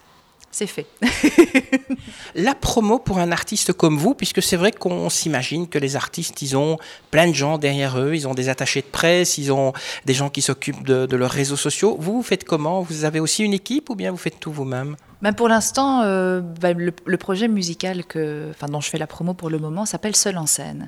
C'est 0.53 0.67
fait. 0.67 0.85
la 2.35 2.53
promo 2.53 2.99
pour 2.99 3.17
un 3.17 3.31
artiste 3.31 3.73
comme 3.73 3.97
vous, 3.97 4.13
puisque 4.13 4.43
c'est 4.43 4.55
vrai 4.55 4.71
qu'on 4.71 5.09
s'imagine 5.09 5.67
que 5.67 5.79
les 5.79 5.95
artistes, 5.95 6.43
ils 6.43 6.55
ont 6.55 6.77
plein 7.09 7.27
de 7.27 7.33
gens 7.33 7.57
derrière 7.57 7.99
eux, 7.99 8.13
ils 8.13 8.27
ont 8.27 8.35
des 8.35 8.49
attachés 8.49 8.81
de 8.81 8.85
presse, 8.85 9.39
ils 9.39 9.51
ont 9.51 9.73
des 10.05 10.13
gens 10.13 10.29
qui 10.29 10.43
s'occupent 10.43 10.85
de, 10.85 11.07
de, 11.07 11.17
leurs 11.17 11.31
réseaux 11.31 11.55
sociaux. 11.55 11.97
Vous, 11.99 12.17
vous 12.17 12.21
faites 12.21 12.43
comment? 12.43 12.81
Vous 12.83 13.03
avez 13.03 13.19
aussi 13.19 13.43
une 13.43 13.53
équipe 13.53 13.89
ou 13.89 13.95
bien 13.95 14.11
vous 14.11 14.17
faites 14.17 14.39
tout 14.39 14.51
vous-même? 14.51 14.95
Ben 15.23 15.33
Pour 15.33 15.49
l'instant, 15.49 16.03
euh, 16.03 16.41
ben 16.41 16.77
le, 16.77 16.93
le, 17.03 17.17
projet 17.17 17.47
musical 17.47 18.05
que, 18.05 18.51
enfin, 18.51 18.67
dont 18.67 18.79
je 18.79 18.91
fais 18.91 18.99
la 18.99 19.07
promo 19.07 19.33
pour 19.33 19.49
le 19.49 19.57
moment 19.57 19.87
s'appelle 19.87 20.15
Seul 20.15 20.37
en 20.37 20.45
scène. 20.45 20.87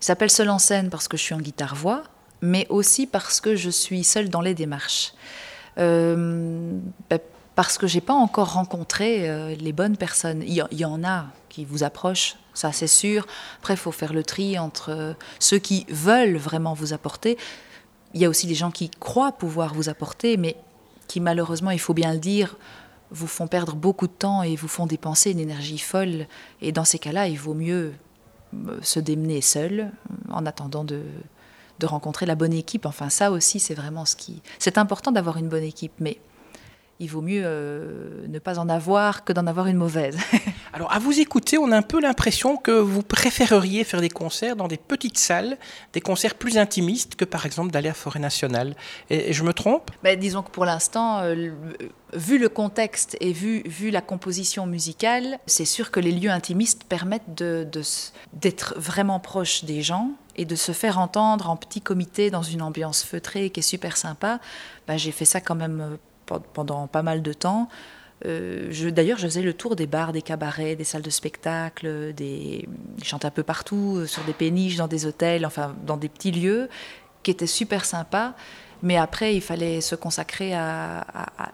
Il 0.00 0.04
s'appelle 0.04 0.30
Seul 0.30 0.50
en 0.50 0.60
scène 0.60 0.88
parce 0.88 1.08
que 1.08 1.16
je 1.16 1.22
suis 1.24 1.34
en 1.34 1.40
guitare-voix, 1.40 2.04
mais 2.42 2.64
aussi 2.68 3.08
parce 3.08 3.40
que 3.40 3.56
je 3.56 3.70
suis 3.70 4.04
seule 4.04 4.28
dans 4.28 4.40
les 4.40 4.54
démarches. 4.54 5.14
Euh, 5.78 6.78
ben, 7.08 7.18
parce 7.54 7.78
que 7.78 7.86
j'ai 7.86 8.00
pas 8.00 8.14
encore 8.14 8.54
rencontré 8.54 9.28
euh, 9.28 9.54
les 9.54 9.72
bonnes 9.72 9.96
personnes. 9.96 10.42
Il 10.46 10.54
y, 10.54 10.84
en 10.84 11.04
a 11.04 11.26
qui 11.48 11.64
vous 11.64 11.82
approchent, 11.82 12.36
ça 12.54 12.72
c'est 12.72 12.86
sûr. 12.86 13.26
Après, 13.58 13.74
il 13.74 13.78
faut 13.78 13.92
faire 13.92 14.12
le 14.12 14.22
tri 14.22 14.58
entre 14.58 14.90
euh, 14.90 15.12
ceux 15.38 15.58
qui 15.58 15.86
veulent 15.88 16.36
vraiment 16.36 16.74
vous 16.74 16.92
apporter. 16.92 17.36
Il 18.14 18.20
y 18.20 18.24
a 18.24 18.28
aussi 18.28 18.46
des 18.46 18.54
gens 18.54 18.70
qui 18.70 18.88
croient 18.90 19.32
pouvoir 19.32 19.74
vous 19.74 19.88
apporter, 19.88 20.36
mais 20.36 20.56
qui 21.06 21.20
malheureusement, 21.20 21.70
il 21.70 21.80
faut 21.80 21.94
bien 21.94 22.12
le 22.12 22.18
dire, 22.18 22.56
vous 23.10 23.26
font 23.26 23.48
perdre 23.48 23.74
beaucoup 23.74 24.06
de 24.06 24.12
temps 24.12 24.42
et 24.42 24.56
vous 24.56 24.68
font 24.68 24.86
dépenser 24.86 25.32
une 25.32 25.40
énergie 25.40 25.78
folle. 25.78 26.26
Et 26.60 26.72
dans 26.72 26.84
ces 26.84 26.98
cas-là, 26.98 27.26
il 27.26 27.38
vaut 27.38 27.54
mieux 27.54 27.92
euh, 28.54 28.78
se 28.82 29.00
démener 29.00 29.40
seul 29.40 29.90
en 30.30 30.46
attendant 30.46 30.84
de, 30.84 31.02
de 31.80 31.86
rencontrer 31.86 32.26
la 32.26 32.36
bonne 32.36 32.52
équipe. 32.52 32.86
Enfin, 32.86 33.10
ça 33.10 33.32
aussi, 33.32 33.58
c'est 33.58 33.74
vraiment 33.74 34.04
ce 34.04 34.14
qui. 34.14 34.40
C'est 34.58 34.78
important 34.78 35.10
d'avoir 35.10 35.36
une 35.38 35.48
bonne 35.48 35.64
équipe, 35.64 35.92
mais 35.98 36.18
il 37.00 37.08
vaut 37.08 37.22
mieux 37.22 37.42
euh, 37.44 38.26
ne 38.28 38.38
pas 38.38 38.58
en 38.58 38.68
avoir 38.68 39.24
que 39.24 39.32
d'en 39.32 39.46
avoir 39.46 39.66
une 39.66 39.78
mauvaise. 39.78 40.18
Alors, 40.74 40.92
à 40.92 40.98
vous 40.98 41.18
écouter, 41.18 41.56
on 41.56 41.72
a 41.72 41.76
un 41.76 41.82
peu 41.82 41.98
l'impression 41.98 42.58
que 42.58 42.70
vous 42.70 43.02
préféreriez 43.02 43.84
faire 43.84 44.02
des 44.02 44.10
concerts 44.10 44.54
dans 44.54 44.68
des 44.68 44.76
petites 44.76 45.18
salles, 45.18 45.56
des 45.94 46.02
concerts 46.02 46.34
plus 46.34 46.58
intimistes 46.58 47.16
que 47.16 47.24
par 47.24 47.46
exemple 47.46 47.72
d'aller 47.72 47.88
à 47.88 47.94
Forêt 47.94 48.20
Nationale. 48.20 48.76
Et, 49.08 49.32
je 49.32 49.42
me 49.42 49.54
trompe? 49.54 49.90
Ben, 50.02 50.18
Disons 50.20 50.42
que 50.42 50.50
pour 50.50 50.66
l'instant, 50.66 51.20
euh, 51.20 51.50
vu 52.12 52.38
le 52.38 52.50
contexte 52.50 53.16
et 53.20 53.32
vu, 53.32 53.62
vu 53.64 53.90
la 53.90 54.02
composition 54.02 54.66
musicale, 54.66 55.38
c'est 55.46 55.64
sûr 55.64 55.90
que 55.90 56.00
les 56.00 56.12
lieux 56.12 56.30
intimistes 56.30 56.84
permettent 56.84 57.34
d'être 57.34 58.74
de, 58.74 58.80
vraiment 58.80 59.20
proches 59.20 59.64
des 59.64 59.80
gens 59.80 60.10
et 60.36 60.44
de 60.44 60.54
se 60.54 60.72
faire 60.72 60.98
entendre 60.98 61.48
en 61.48 61.56
petit 61.56 61.80
comité 61.80 62.30
dans 62.30 62.42
une 62.42 62.60
ambiance 62.60 63.02
feutrée 63.02 63.48
qui 63.48 63.60
est 63.60 63.62
super 63.62 63.96
sympa. 63.96 64.38
Ben, 64.86 64.98
J'ai 64.98 65.12
fait 65.12 65.24
ça 65.24 65.40
quand 65.40 65.54
même 65.54 65.80
euh, 65.80 65.96
pendant 66.38 66.86
pas 66.86 67.02
mal 67.02 67.22
de 67.22 67.32
temps. 67.32 67.68
Euh, 68.26 68.90
D'ailleurs, 68.90 69.18
je 69.18 69.26
faisais 69.26 69.42
le 69.42 69.54
tour 69.54 69.76
des 69.76 69.86
bars, 69.86 70.12
des 70.12 70.22
cabarets, 70.22 70.76
des 70.76 70.84
salles 70.84 71.02
de 71.02 71.10
spectacle, 71.10 72.12
je 72.18 72.64
chantais 73.02 73.26
un 73.26 73.30
peu 73.30 73.42
partout, 73.42 73.96
euh, 73.96 74.06
sur 74.06 74.22
des 74.24 74.32
péniches, 74.32 74.76
dans 74.76 74.88
des 74.88 75.06
hôtels, 75.06 75.46
enfin 75.46 75.74
dans 75.86 75.96
des 75.96 76.08
petits 76.08 76.32
lieux 76.32 76.68
qui 77.22 77.30
étaient 77.30 77.46
super 77.46 77.84
sympas. 77.84 78.34
Mais 78.82 78.96
après, 78.96 79.34
il 79.34 79.42
fallait 79.42 79.82
se 79.82 79.94
consacrer 79.94 80.54
à, 80.54 81.04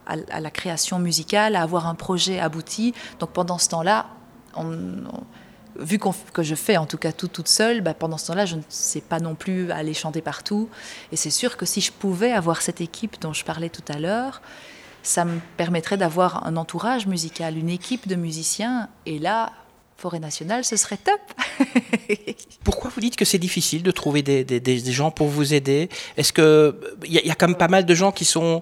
la 0.07 0.51
création 0.51 1.01
musicale, 1.01 1.57
à 1.57 1.63
avoir 1.63 1.89
un 1.89 1.97
projet 1.97 2.39
abouti. 2.39 2.95
Donc 3.19 3.31
pendant 3.31 3.59
ce 3.59 3.69
temps-là, 3.71 4.07
vu 5.79 5.99
que 5.99 6.43
je 6.43 6.55
fais 6.55 6.77
en 6.77 6.87
tout 6.87 6.99
cas 6.99 7.13
tout 7.13 7.29
toute 7.29 7.49
seule, 7.49 7.81
bah, 7.81 7.95
pendant 7.95 8.19
ce 8.19 8.29
temps-là, 8.29 8.47
je 8.47 8.57
ne 8.57 8.63
sais 8.69 9.01
pas 9.01 9.21
non 9.21 9.35
plus 9.35 9.71
aller 9.71 9.95
chanter 9.95 10.21
partout. 10.21 10.69
Et 11.13 11.17
c'est 11.17 11.31
sûr 11.31 11.57
que 11.57 11.67
si 11.67 11.81
je 11.81 11.93
pouvais 11.93 12.33
avoir 12.33 12.63
cette 12.63 12.81
équipe 12.81 13.21
dont 13.21 13.33
je 13.33 13.45
parlais 13.45 13.69
tout 13.69 13.85
à 13.89 13.99
l'heure, 13.99 14.43
ça 15.03 15.25
me 15.25 15.41
permettrait 15.57 15.97
d'avoir 15.97 16.47
un 16.47 16.57
entourage 16.57 17.07
musical, 17.07 17.57
une 17.57 17.71
équipe 17.71 18.09
de 18.09 18.17
musiciens. 18.17 18.89
Et 19.07 19.19
là, 19.19 19.53
Forêt 19.99 20.19
nationale, 20.19 20.63
ce 20.63 20.77
serait 20.77 20.99
top. 20.99 21.21
Pourquoi 22.65 22.91
vous 22.95 23.01
dites 23.01 23.17
que 23.17 23.25
c'est 23.25 23.39
difficile 23.39 23.83
de 23.83 23.91
trouver 23.91 24.23
des, 24.23 24.45
des, 24.45 24.93
gens 24.93 25.11
pour 25.11 25.29
vous 25.29 25.55
aider? 25.55 25.89
Est-ce 26.19 26.35
que 26.35 26.79
il 27.07 27.13
y, 27.15 27.31
a 27.31 27.35
quand 27.35 27.49
même 27.49 27.57
pas 27.57 27.69
mal 27.69 27.87
de 27.87 27.95
gens 27.95 28.13
qui 28.13 28.27
sont, 28.27 28.61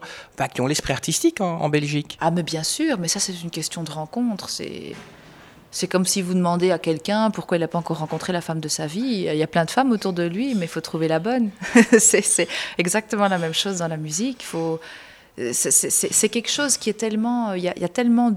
qui 0.54 0.60
ont 0.60 0.68
l'esprit 0.68 0.92
artistique 0.92 1.40
en, 1.40 1.60
en, 1.60 1.68
Belgique? 1.68 2.16
Ah, 2.20 2.30
mais 2.30 2.44
bien 2.44 2.62
sûr, 2.62 2.98
mais 3.00 3.08
ça 3.08 3.18
c'est 3.18 3.42
une 3.42 3.50
question 3.50 3.82
de 3.82 3.90
rencontre. 3.90 4.48
C'est 4.48 4.94
c'est 5.74 5.88
comme 5.88 6.06
si 6.06 6.22
vous 6.22 6.34
demandez 6.34 6.70
à 6.70 6.78
quelqu'un 6.78 7.32
pourquoi 7.32 7.56
il 7.56 7.60
n'a 7.60 7.66
pas 7.66 7.78
encore 7.78 7.98
rencontré 7.98 8.32
la 8.32 8.40
femme 8.40 8.60
de 8.60 8.68
sa 8.68 8.86
vie. 8.86 9.26
Il 9.28 9.36
y 9.36 9.42
a 9.42 9.46
plein 9.48 9.64
de 9.64 9.70
femmes 9.72 9.90
autour 9.90 10.12
de 10.12 10.22
lui, 10.22 10.54
mais 10.54 10.66
il 10.66 10.68
faut 10.68 10.80
trouver 10.80 11.08
la 11.08 11.18
bonne. 11.18 11.50
c'est 11.98 12.46
exactement 12.78 13.26
la 13.26 13.38
même 13.38 13.52
chose 13.52 13.78
dans 13.78 13.88
la 13.88 13.96
musique. 13.96 14.46
C'est 15.36 16.28
quelque 16.28 16.48
chose 16.48 16.76
qui 16.76 16.90
est 16.90 16.98
tellement. 16.98 17.54
Il 17.54 17.64
y 17.64 17.68
a, 17.68 17.88
tellement. 17.88 18.32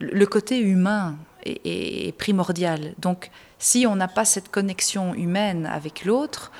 le 0.00 0.26
côté 0.26 0.58
humain 0.58 1.14
est, 1.44 2.12
primordial. 2.18 2.94
Donc, 2.98 3.30
si 3.60 3.86
on 3.86 3.94
n'a 3.94 4.08
pas 4.08 4.24
cette 4.24 4.50
connexion 4.50 5.14
humaine 5.14 5.66
avec 5.66 6.04
l'autre, 6.04 6.50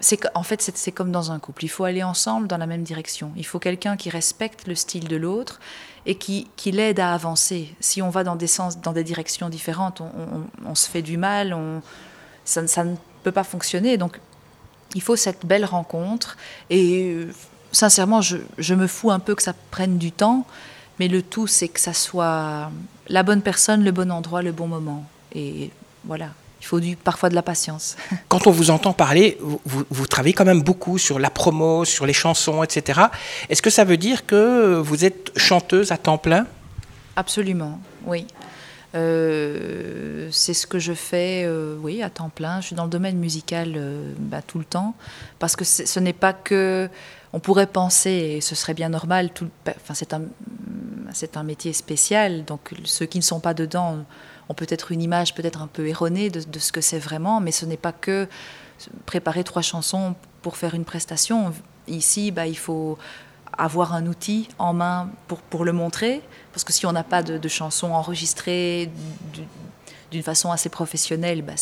c'est 0.00 0.20
en 0.34 0.42
fait 0.42 0.60
c'est 0.60 0.92
comme 0.92 1.10
dans 1.10 1.32
un 1.32 1.38
couple. 1.38 1.64
Il 1.64 1.68
faut 1.68 1.84
aller 1.84 2.02
ensemble 2.02 2.48
dans 2.48 2.58
la 2.58 2.66
même 2.66 2.82
direction. 2.82 3.32
Il 3.36 3.46
faut 3.46 3.58
quelqu'un 3.58 3.96
qui 3.96 4.10
respecte 4.10 4.66
le 4.66 4.74
style 4.74 5.08
de 5.08 5.16
l'autre 5.16 5.58
et 6.04 6.16
qui, 6.16 6.48
qui 6.56 6.70
l'aide 6.70 7.00
à 7.00 7.14
avancer. 7.14 7.74
Si 7.80 8.02
on 8.02 8.10
va 8.10 8.22
dans 8.22 8.36
des 8.36 8.46
sens, 8.46 8.80
dans 8.80 8.92
des 8.92 9.04
directions 9.04 9.48
différentes, 9.48 10.02
on, 10.64 10.74
se 10.74 10.88
fait 10.88 11.02
du 11.02 11.16
mal, 11.16 11.54
on, 11.54 11.82
ça, 12.44 12.62
ne 12.84 12.94
peut 13.24 13.32
pas 13.32 13.42
fonctionner. 13.42 13.96
Donc, 13.96 14.20
il 14.94 15.02
faut 15.02 15.16
cette 15.16 15.46
belle 15.46 15.64
rencontre. 15.64 16.36
Et 16.70 17.12
euh, 17.12 17.32
sincèrement, 17.72 18.20
je, 18.20 18.36
je, 18.58 18.74
me 18.74 18.86
fous 18.86 19.10
un 19.10 19.18
peu 19.18 19.34
que 19.34 19.42
ça 19.42 19.54
prenne 19.70 19.98
du 19.98 20.12
temps, 20.12 20.46
mais 21.00 21.08
le 21.08 21.22
tout, 21.22 21.46
c'est 21.46 21.68
que 21.68 21.80
ça 21.80 21.92
soit 21.92 22.70
la 23.08 23.22
bonne 23.22 23.42
personne, 23.42 23.82
le 23.82 23.92
bon 23.92 24.12
endroit, 24.12 24.42
le 24.42 24.52
bon 24.52 24.68
moment. 24.68 25.04
Et 25.34 25.70
voilà 26.04 26.28
il 26.66 26.68
faut 26.68 26.80
du, 26.80 26.96
parfois 26.96 27.28
de 27.28 27.36
la 27.36 27.42
patience. 27.42 27.96
Quand 28.28 28.48
on 28.48 28.50
vous 28.50 28.70
entend 28.70 28.92
parler, 28.92 29.38
vous, 29.40 29.84
vous, 29.88 30.06
travaillez 30.08 30.34
quand 30.34 30.44
même 30.44 30.62
beaucoup 30.62 30.98
sur 30.98 31.20
la 31.20 31.30
promo, 31.30 31.84
sur 31.84 32.06
les 32.06 32.12
chansons, 32.12 32.64
etc. 32.64 33.02
Est-ce 33.48 33.62
que 33.62 33.70
ça 33.70 33.84
veut 33.84 33.96
dire 33.96 34.26
que 34.26 34.74
vous 34.74 35.04
êtes 35.04 35.30
chanteuse 35.38 35.92
à 35.92 35.96
temps 35.96 36.18
plein? 36.18 36.44
Absolument, 37.14 37.78
oui. 38.04 38.26
Euh, 38.96 40.28
c'est 40.32 40.54
ce 40.54 40.66
que 40.66 40.80
je 40.80 40.92
fais, 40.92 41.44
euh, 41.44 41.76
oui, 41.80 42.02
à 42.02 42.10
temps 42.10 42.30
plein. 42.30 42.60
Je 42.60 42.66
suis 42.66 42.76
dans 42.76 42.84
le 42.84 42.90
domaine 42.90 43.16
musical 43.16 43.74
euh, 43.76 44.12
bah, 44.18 44.42
tout 44.42 44.58
le 44.58 44.64
temps, 44.64 44.96
parce 45.38 45.54
que 45.54 45.64
ce 45.64 46.00
n'est 46.00 46.12
pas 46.12 46.32
que, 46.32 46.88
on 47.32 47.38
pourrait 47.38 47.68
penser, 47.68 48.10
et 48.10 48.40
ce 48.40 48.56
serait 48.56 48.74
bien 48.74 48.88
normal, 48.88 49.30
tout, 49.30 49.48
enfin, 49.68 49.94
c'est 49.94 50.14
un, 50.14 50.22
c'est 51.12 51.36
un 51.36 51.44
métier 51.44 51.72
spécial, 51.72 52.44
donc 52.44 52.72
ceux 52.84 53.06
qui 53.06 53.18
ne 53.18 53.22
sont 53.22 53.40
pas 53.40 53.54
dedans 53.54 53.98
ont 54.48 54.54
peut-être 54.54 54.92
une 54.92 55.02
image 55.02 55.34
peut-être 55.34 55.62
un 55.62 55.66
peu 55.66 55.86
erronée 55.88 56.30
de, 56.30 56.58
ce 56.58 56.72
que 56.72 56.80
c'est 56.80 56.98
vraiment, 56.98 57.40
mais 57.40 57.52
ce 57.52 57.66
n'est 57.66 57.76
pas 57.76 57.92
que 57.92 58.28
préparer 59.06 59.44
trois 59.44 59.62
chansons 59.62 60.14
pour 60.42 60.56
faire 60.56 60.74
une 60.74 60.84
prestation. 60.84 61.52
Ici, 61.88 62.30
bah, 62.30 62.46
il 62.46 62.58
faut 62.58 62.98
avoir 63.56 63.94
un 63.94 64.06
outil 64.06 64.48
en 64.58 64.72
main 64.72 65.10
pour, 65.50 65.64
le 65.64 65.72
montrer, 65.72 66.22
parce 66.52 66.64
que 66.64 66.72
si 66.72 66.86
on 66.86 66.92
n'a 66.92 67.04
pas 67.04 67.22
de 67.22 67.48
chansons 67.48 67.92
enregistrées, 67.92 68.90
d'une 70.16 70.22
façon 70.22 70.50
assez 70.50 70.70
professionnelle, 70.70 71.42
bah, 71.42 71.52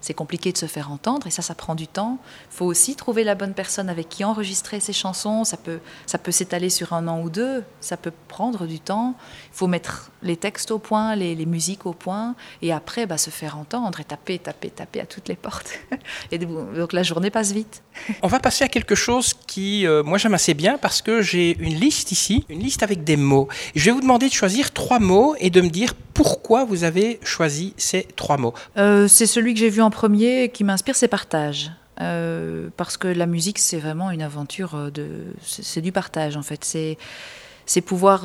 c'est 0.00 0.14
compliqué 0.14 0.50
de 0.50 0.58
se 0.58 0.66
faire 0.66 0.90
entendre 0.90 1.28
et 1.28 1.30
ça, 1.30 1.42
ça 1.42 1.54
prend 1.54 1.76
du 1.76 1.86
temps. 1.86 2.18
Il 2.50 2.56
faut 2.56 2.64
aussi 2.64 2.96
trouver 2.96 3.22
la 3.22 3.36
bonne 3.36 3.54
personne 3.54 3.88
avec 3.88 4.08
qui 4.08 4.24
enregistrer 4.24 4.80
ses 4.80 4.92
chansons. 4.92 5.44
Ça 5.44 5.56
peut, 5.56 5.78
ça 6.06 6.18
peut 6.18 6.32
s'étaler 6.32 6.70
sur 6.70 6.92
un 6.92 7.06
an 7.06 7.20
ou 7.20 7.30
deux, 7.30 7.62
ça 7.80 7.96
peut 7.96 8.12
prendre 8.26 8.66
du 8.66 8.80
temps. 8.80 9.14
Il 9.52 9.56
faut 9.56 9.68
mettre 9.68 10.10
les 10.22 10.36
textes 10.36 10.72
au 10.72 10.80
point, 10.80 11.14
les, 11.14 11.44
musiques 11.46 11.86
au 11.86 11.92
point 11.92 12.34
et 12.62 12.72
après 12.72 13.06
bah, 13.06 13.16
se 13.16 13.30
faire 13.30 13.56
entendre 13.56 14.00
et 14.00 14.04
taper, 14.04 14.40
taper, 14.40 14.70
taper 14.70 15.00
à 15.00 15.06
toutes 15.06 15.28
les 15.28 15.36
portes. 15.36 15.78
et 16.32 16.38
donc 16.38 16.92
la 16.92 17.04
journée 17.04 17.30
passe 17.30 17.52
vite. 17.52 17.82
On 18.22 18.26
va 18.28 18.40
passer 18.40 18.64
à 18.64 18.68
quelque 18.68 18.96
chose 18.96 19.34
qui, 19.46 19.86
euh, 19.86 20.02
moi, 20.02 20.18
j'aime 20.18 20.34
assez 20.34 20.54
bien 20.54 20.78
parce 20.78 21.00
que 21.00 21.22
j'ai 21.22 21.56
une 21.60 21.78
liste 21.78 22.10
ici, 22.10 22.44
une 22.48 22.58
liste 22.58 22.82
avec 22.82 23.04
des 23.04 23.16
mots. 23.16 23.48
Je 23.76 23.84
vais 23.84 23.90
vous 23.92 24.00
demander 24.00 24.28
de 24.28 24.32
choisir 24.32 24.72
trois 24.72 24.98
mots 24.98 25.36
et 25.38 25.50
de 25.50 25.60
me 25.60 25.68
dire 25.68 25.94
pourquoi 26.14 26.64
vous 26.64 26.84
avez 26.84 27.18
choisi 27.24 27.74
ces 27.84 28.04
trois 28.16 28.36
mots 28.36 28.54
euh, 28.76 29.08
C'est 29.08 29.26
celui 29.26 29.54
que 29.54 29.60
j'ai 29.60 29.70
vu 29.70 29.82
en 29.82 29.90
premier 29.90 30.48
qui 30.48 30.64
m'inspire, 30.64 30.96
c'est 30.96 31.08
partage. 31.08 31.70
Euh, 32.00 32.70
parce 32.76 32.96
que 32.96 33.06
la 33.06 33.26
musique, 33.26 33.58
c'est 33.58 33.78
vraiment 33.78 34.10
une 34.10 34.22
aventure 34.22 34.74
euh, 34.74 34.90
de. 34.90 35.08
C'est 35.42 35.80
du 35.80 35.92
partage, 35.92 36.36
en 36.36 36.42
fait. 36.42 36.64
C'est 36.64 37.80
pouvoir. 37.80 38.22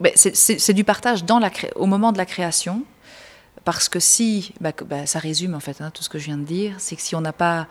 Ben, 0.00 0.12
c'est 0.14 0.72
du 0.72 0.84
partage 0.84 1.24
dans 1.24 1.38
la, 1.38 1.50
au 1.74 1.86
moment 1.86 2.12
de 2.12 2.18
la 2.18 2.26
création. 2.26 2.84
Parce 3.64 3.88
que 3.88 4.00
si. 4.00 4.54
Bah, 4.60 4.72
bah, 4.86 5.04
ça 5.06 5.18
résume, 5.18 5.54
en 5.54 5.60
fait, 5.60 5.80
hein, 5.80 5.90
tout 5.92 6.02
ce 6.02 6.08
que 6.08 6.18
je 6.18 6.26
viens 6.26 6.38
de 6.38 6.44
dire. 6.44 6.76
C'est 6.78 6.96
que 6.96 7.02
si 7.02 7.14
on 7.14 7.20
n'a 7.20 7.34
pas 7.34 7.68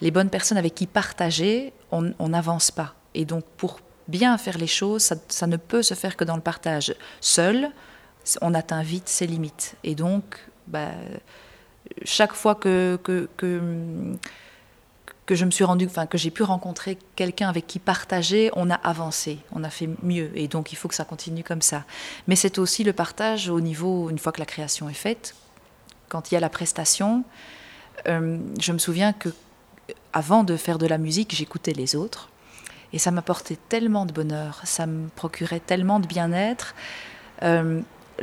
les 0.00 0.10
bonnes 0.10 0.30
personnes 0.30 0.58
avec 0.58 0.74
qui 0.74 0.86
partager, 0.86 1.72
on 1.90 2.28
n'avance 2.28 2.70
pas. 2.70 2.94
Et 3.14 3.24
donc, 3.24 3.44
pour 3.56 3.80
bien 4.08 4.36
faire 4.38 4.58
les 4.58 4.66
choses, 4.66 5.14
ça, 5.28 5.46
ne 5.46 5.56
peut 5.56 5.82
se 5.82 5.94
faire 5.94 6.16
que 6.16 6.24
dans 6.24 6.36
le 6.36 6.42
partage. 6.42 6.94
Seul, 7.20 7.70
on 8.40 8.54
atteint 8.54 8.82
vite 8.82 9.08
ses 9.08 9.26
limites. 9.26 9.76
Et 9.84 9.94
donc, 9.94 10.38
bah, 10.66 10.90
chaque 12.04 12.32
fois 12.32 12.54
que, 12.54 12.98
que, 13.02 13.28
que, 13.36 15.34
je 15.34 15.44
me 15.44 15.50
suis 15.50 15.64
rendu, 15.64 15.86
enfin, 15.86 16.06
que 16.06 16.18
j'ai 16.18 16.30
pu 16.30 16.42
rencontrer 16.42 16.98
quelqu'un 17.16 17.48
avec 17.48 17.66
qui 17.66 17.78
partager, 17.78 18.50
on 18.54 18.70
a 18.70 18.74
avancé, 18.74 19.38
on 19.52 19.64
a 19.64 19.70
fait 19.70 19.88
mieux. 20.02 20.30
Et 20.34 20.46
donc, 20.46 20.72
il 20.72 20.76
faut 20.76 20.88
que 20.88 20.94
ça 20.94 21.04
continue 21.04 21.42
comme 21.42 21.62
ça. 21.62 21.84
Mais 22.26 22.36
c'est 22.36 22.58
aussi 22.58 22.84
le 22.84 22.92
partage 22.92 23.48
au 23.48 23.60
niveau, 23.60 24.10
une 24.10 24.18
fois 24.18 24.32
que 24.32 24.40
la 24.40 24.46
création 24.46 24.88
est 24.88 24.94
faite, 24.94 25.34
quand 26.08 26.30
il 26.30 26.34
y 26.34 26.36
a 26.36 26.40
la 26.40 26.50
prestation. 26.50 27.24
Euh, 28.08 28.38
je 28.60 28.72
me 28.72 28.78
souviens 28.78 29.12
que 29.12 29.30
avant 30.12 30.44
de 30.44 30.56
faire 30.56 30.78
de 30.78 30.86
la 30.86 30.98
musique, 30.98 31.34
j'écoutais 31.34 31.72
les 31.72 31.96
autres. 31.96 32.28
Et 32.92 32.98
ça 32.98 33.10
m'apportait 33.10 33.56
tellement 33.68 34.04
de 34.04 34.12
bonheur, 34.12 34.60
ça 34.64 34.86
me 34.86 35.08
procurait 35.08 35.60
tellement 35.60 35.98
de 35.98 36.06
bien-être. 36.06 36.74
Euh, 37.42 37.80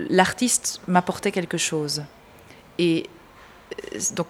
l'artiste 0.09 0.81
m'apportait 0.87 1.31
quelque 1.31 1.57
chose. 1.57 2.03
Et 2.77 3.09
euh, 3.93 3.99
donc, 4.15 4.27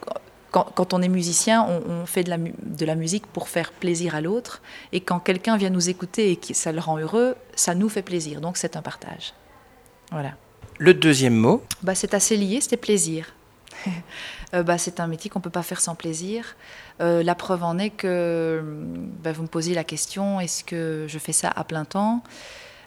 quand, 0.51 0.93
on 0.93 1.01
est 1.01 1.09
musicien, 1.09 1.63
on, 1.63 2.07
fait 2.07 2.23
de 2.23 2.31
la, 2.31 2.37
de 2.37 2.85
la, 2.85 2.95
musique 2.95 3.27
pour 3.27 3.49
faire 3.49 3.71
plaisir 3.71 4.15
à 4.15 4.21
l'autre. 4.21 4.63
Et 4.91 5.01
quand 5.01 5.19
quelqu'un 5.19 5.57
vient 5.57 5.69
nous 5.69 5.89
écouter 5.89 6.31
et 6.31 6.35
que 6.37 6.55
ça 6.55 6.71
le 6.71 6.79
rend 6.79 6.97
heureux, 6.97 7.35
ça 7.55 7.75
nous 7.75 7.87
fait 7.87 8.01
plaisir. 8.01 8.41
Donc, 8.41 8.57
c'est 8.57 8.75
un 8.75 8.81
partage. 8.81 9.33
Voilà. 10.11 10.31
Le 10.79 10.93
deuxième 10.93 11.35
mot 11.35 11.63
bah, 11.83 11.93
C'est 11.93 12.13
assez 12.13 12.35
lié, 12.35 12.61
c'était 12.61 12.77
plaisir. 12.77 13.33
Euh, 14.55 14.63
bah, 14.63 14.79
c'est 14.79 14.99
un 14.99 15.05
métier 15.05 15.29
qu'on 15.29 15.37
ne 15.37 15.43
peut 15.43 15.51
pas 15.51 15.61
faire 15.61 15.79
sans 15.79 15.93
plaisir. 15.93 16.55
Euh, 17.01 17.21
la 17.21 17.35
preuve 17.35 17.63
en 17.63 17.77
est 17.77 17.91
que 17.91 18.63
bah, 19.21 19.31
vous 19.31 19.43
me 19.43 19.47
posez 19.47 19.75
la 19.75 19.83
question 19.83 20.39
est-ce 20.39 20.63
que 20.63 21.05
je 21.07 21.19
fais 21.19 21.33
ça 21.33 21.51
à 21.55 21.63
plein 21.63 21.85
temps? 21.85 22.23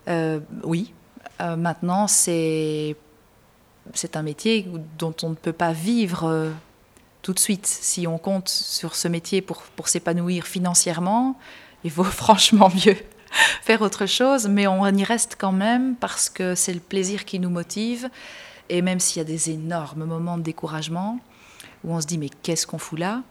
Euh, 0.09 0.41
Oui. 0.65 0.93
Maintenant, 1.41 2.07
c'est 2.07 2.97
un 4.15 4.23
métier 4.23 4.67
dont 4.99 5.15
on 5.23 5.31
ne 5.31 5.35
peut 5.35 5.53
pas 5.53 5.73
vivre 5.73 6.53
tout 7.23 7.33
de 7.33 7.39
suite. 7.39 7.67
Si 7.67 8.07
on 8.07 8.19
compte 8.19 8.49
sur 8.49 8.95
ce 8.95 9.09
métier 9.09 9.41
pour, 9.41 9.65
s'épanouir 9.87 10.47
financièrement, 10.47 11.39
il 11.85 11.91
vaut 11.91 12.05
franchement 12.25 12.71
mieux 12.85 12.97
faire 13.63 13.81
autre 13.81 14.05
chose, 14.05 14.47
mais 14.47 14.67
on 14.67 14.87
y 14.87 15.05
reste 15.05 15.37
quand 15.39 15.53
même 15.53 15.97
parce 15.97 16.29
que 16.29 16.55
c'est 16.55 16.75
le 16.75 16.81
plaisir 16.81 17.25
qui 17.25 17.39
nous 17.39 17.49
motive. 17.49 18.11
Et 18.69 18.83
même 18.83 19.01
s'il 19.01 19.19
y 19.19 19.21
a 19.21 19.25
des 19.25 19.51
énormes 19.51 20.05
moments 20.05 20.37
de 20.37 20.43
découragement, 20.43 21.19
où 21.85 21.95
on 21.95 22.01
se 22.01 22.07
dit 22.07 22.19
mais 22.19 22.29
qu'est-ce 22.29 22.67
qu'on 22.67 22.79
fout 22.79 22.99
là? 22.99 23.23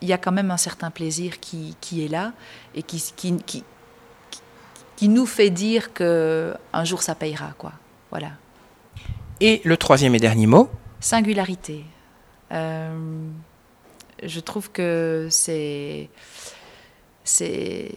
Il 0.00 0.08
y 0.08 0.12
a 0.12 0.18
quand 0.18 0.32
même 0.32 0.50
un 0.50 0.56
certain 0.56 0.90
plaisir 0.90 1.38
qui, 1.40 1.76
est 1.92 2.08
là 2.08 2.32
et 2.74 2.82
qui, 2.82 3.64
qui 5.02 5.08
nous 5.08 5.26
fait 5.26 5.50
dire 5.50 5.92
que 5.92 6.54
un 6.72 6.84
jour 6.84 7.02
ça 7.02 7.16
payera 7.16 7.54
quoi. 7.58 7.72
Voilà. 8.10 8.34
Et 9.40 9.60
le 9.64 9.76
troisième 9.76 10.14
et 10.14 10.20
dernier 10.20 10.46
mot? 10.46 10.70
Singularité. 11.00 11.82
Euh, 12.52 13.26
je 14.22 14.38
trouve 14.38 14.70
que 14.70 15.26
c'est 15.28 16.08
c'est 17.24 17.90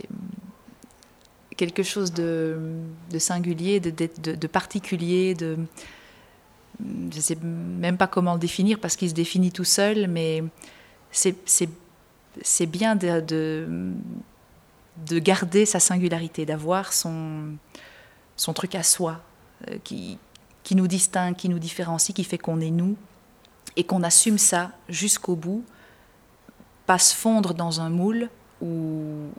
quelque 1.56 1.84
chose 1.84 2.12
de, 2.12 2.58
de 3.12 3.20
singulier, 3.20 3.80
de, 3.80 3.92
de, 3.92 4.34
de, 4.34 4.48
particulier, 4.48 5.36
de 5.36 5.60
je 7.14 7.20
sais 7.20 7.38
même 7.44 7.98
pas 7.98 8.08
comment 8.08 8.34
le 8.34 8.40
définir 8.40 8.80
parce 8.80 8.96
qu'il 8.96 9.10
se 9.10 9.14
définit 9.14 9.52
tout 9.52 9.64
seul, 9.64 10.08
mais 10.08 10.44
c'est 11.12 11.36
c'est 12.42 12.66
bien 12.66 12.96
de, 12.96 13.94
de, 14.98 15.20
garder 15.20 15.66
sa 15.66 15.80
singularité, 15.80 16.46
d'avoir 16.46 16.94
son, 16.94 17.56
son 18.36 18.54
truc 18.54 18.76
à 18.76 18.84
soi, 18.84 19.22
euh, 19.70 19.78
qui, 19.84 20.18
qui 20.64 20.76
nous 20.76 20.88
distingue, 20.88 21.36
qui 21.36 21.50
nous 21.50 21.60
différencie, 21.60 22.16
qui 22.16 22.24
fait 22.24 22.38
qu'on 22.38 22.60
est 22.60 22.72
nous, 22.72 22.96
et 23.76 23.84
qu'on 23.84 24.04
assume 24.04 24.38
ça 24.38 24.72
jusqu'au 24.90 25.36
bout, 25.36 25.64
pas 26.86 27.00
se 27.00 27.16
fondre 27.16 27.54
dans 27.54 27.82
un 27.82 27.90
moule 27.90 28.30
où, 28.62 28.68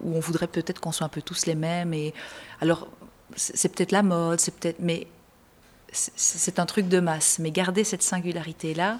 où 0.03 0.15
on 0.15 0.21
voudrait 0.21 0.47
peut-être 0.47 0.81
qu'on 0.81 0.93
soit 0.93 1.07
un 1.07 1.11
peu 1.11 1.23
tous 1.23 1.47
les 1.47 1.55
mêmes. 1.55 1.95
Et 1.95 2.13
alors, 2.61 2.89
c'est 3.35 3.69
peut-être 3.69 3.93
la 3.93 4.03
mode, 4.03 4.41
c'est 4.41 4.55
peut-être, 4.55 4.81
mais 4.81 5.07
c'est 5.93 6.59
un 6.59 6.67
truc 6.67 6.89
de 6.89 7.01
masse. 7.01 7.39
Mais 7.39 7.51
garder 7.51 7.85
cette 7.85 8.03
singularité 8.03 8.75
là, 8.75 8.99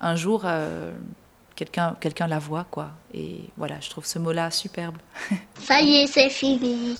un 0.00 0.16
jour. 0.16 0.42
Euh, 0.44 0.92
quelqu'un 1.64 2.26
la 2.26 2.38
voit 2.38 2.66
quoi. 2.70 2.90
Et 3.14 3.40
voilà 3.56 3.76
je 3.80 3.90
trouve 3.90 4.06
ce 4.06 4.18
mot 4.18 4.32
là 4.32 4.50
superbe. 4.50 4.96
Ça 5.62 5.80
y 5.80 5.96
est 5.96 6.06
c'est 6.06 6.30
fini 6.30 6.96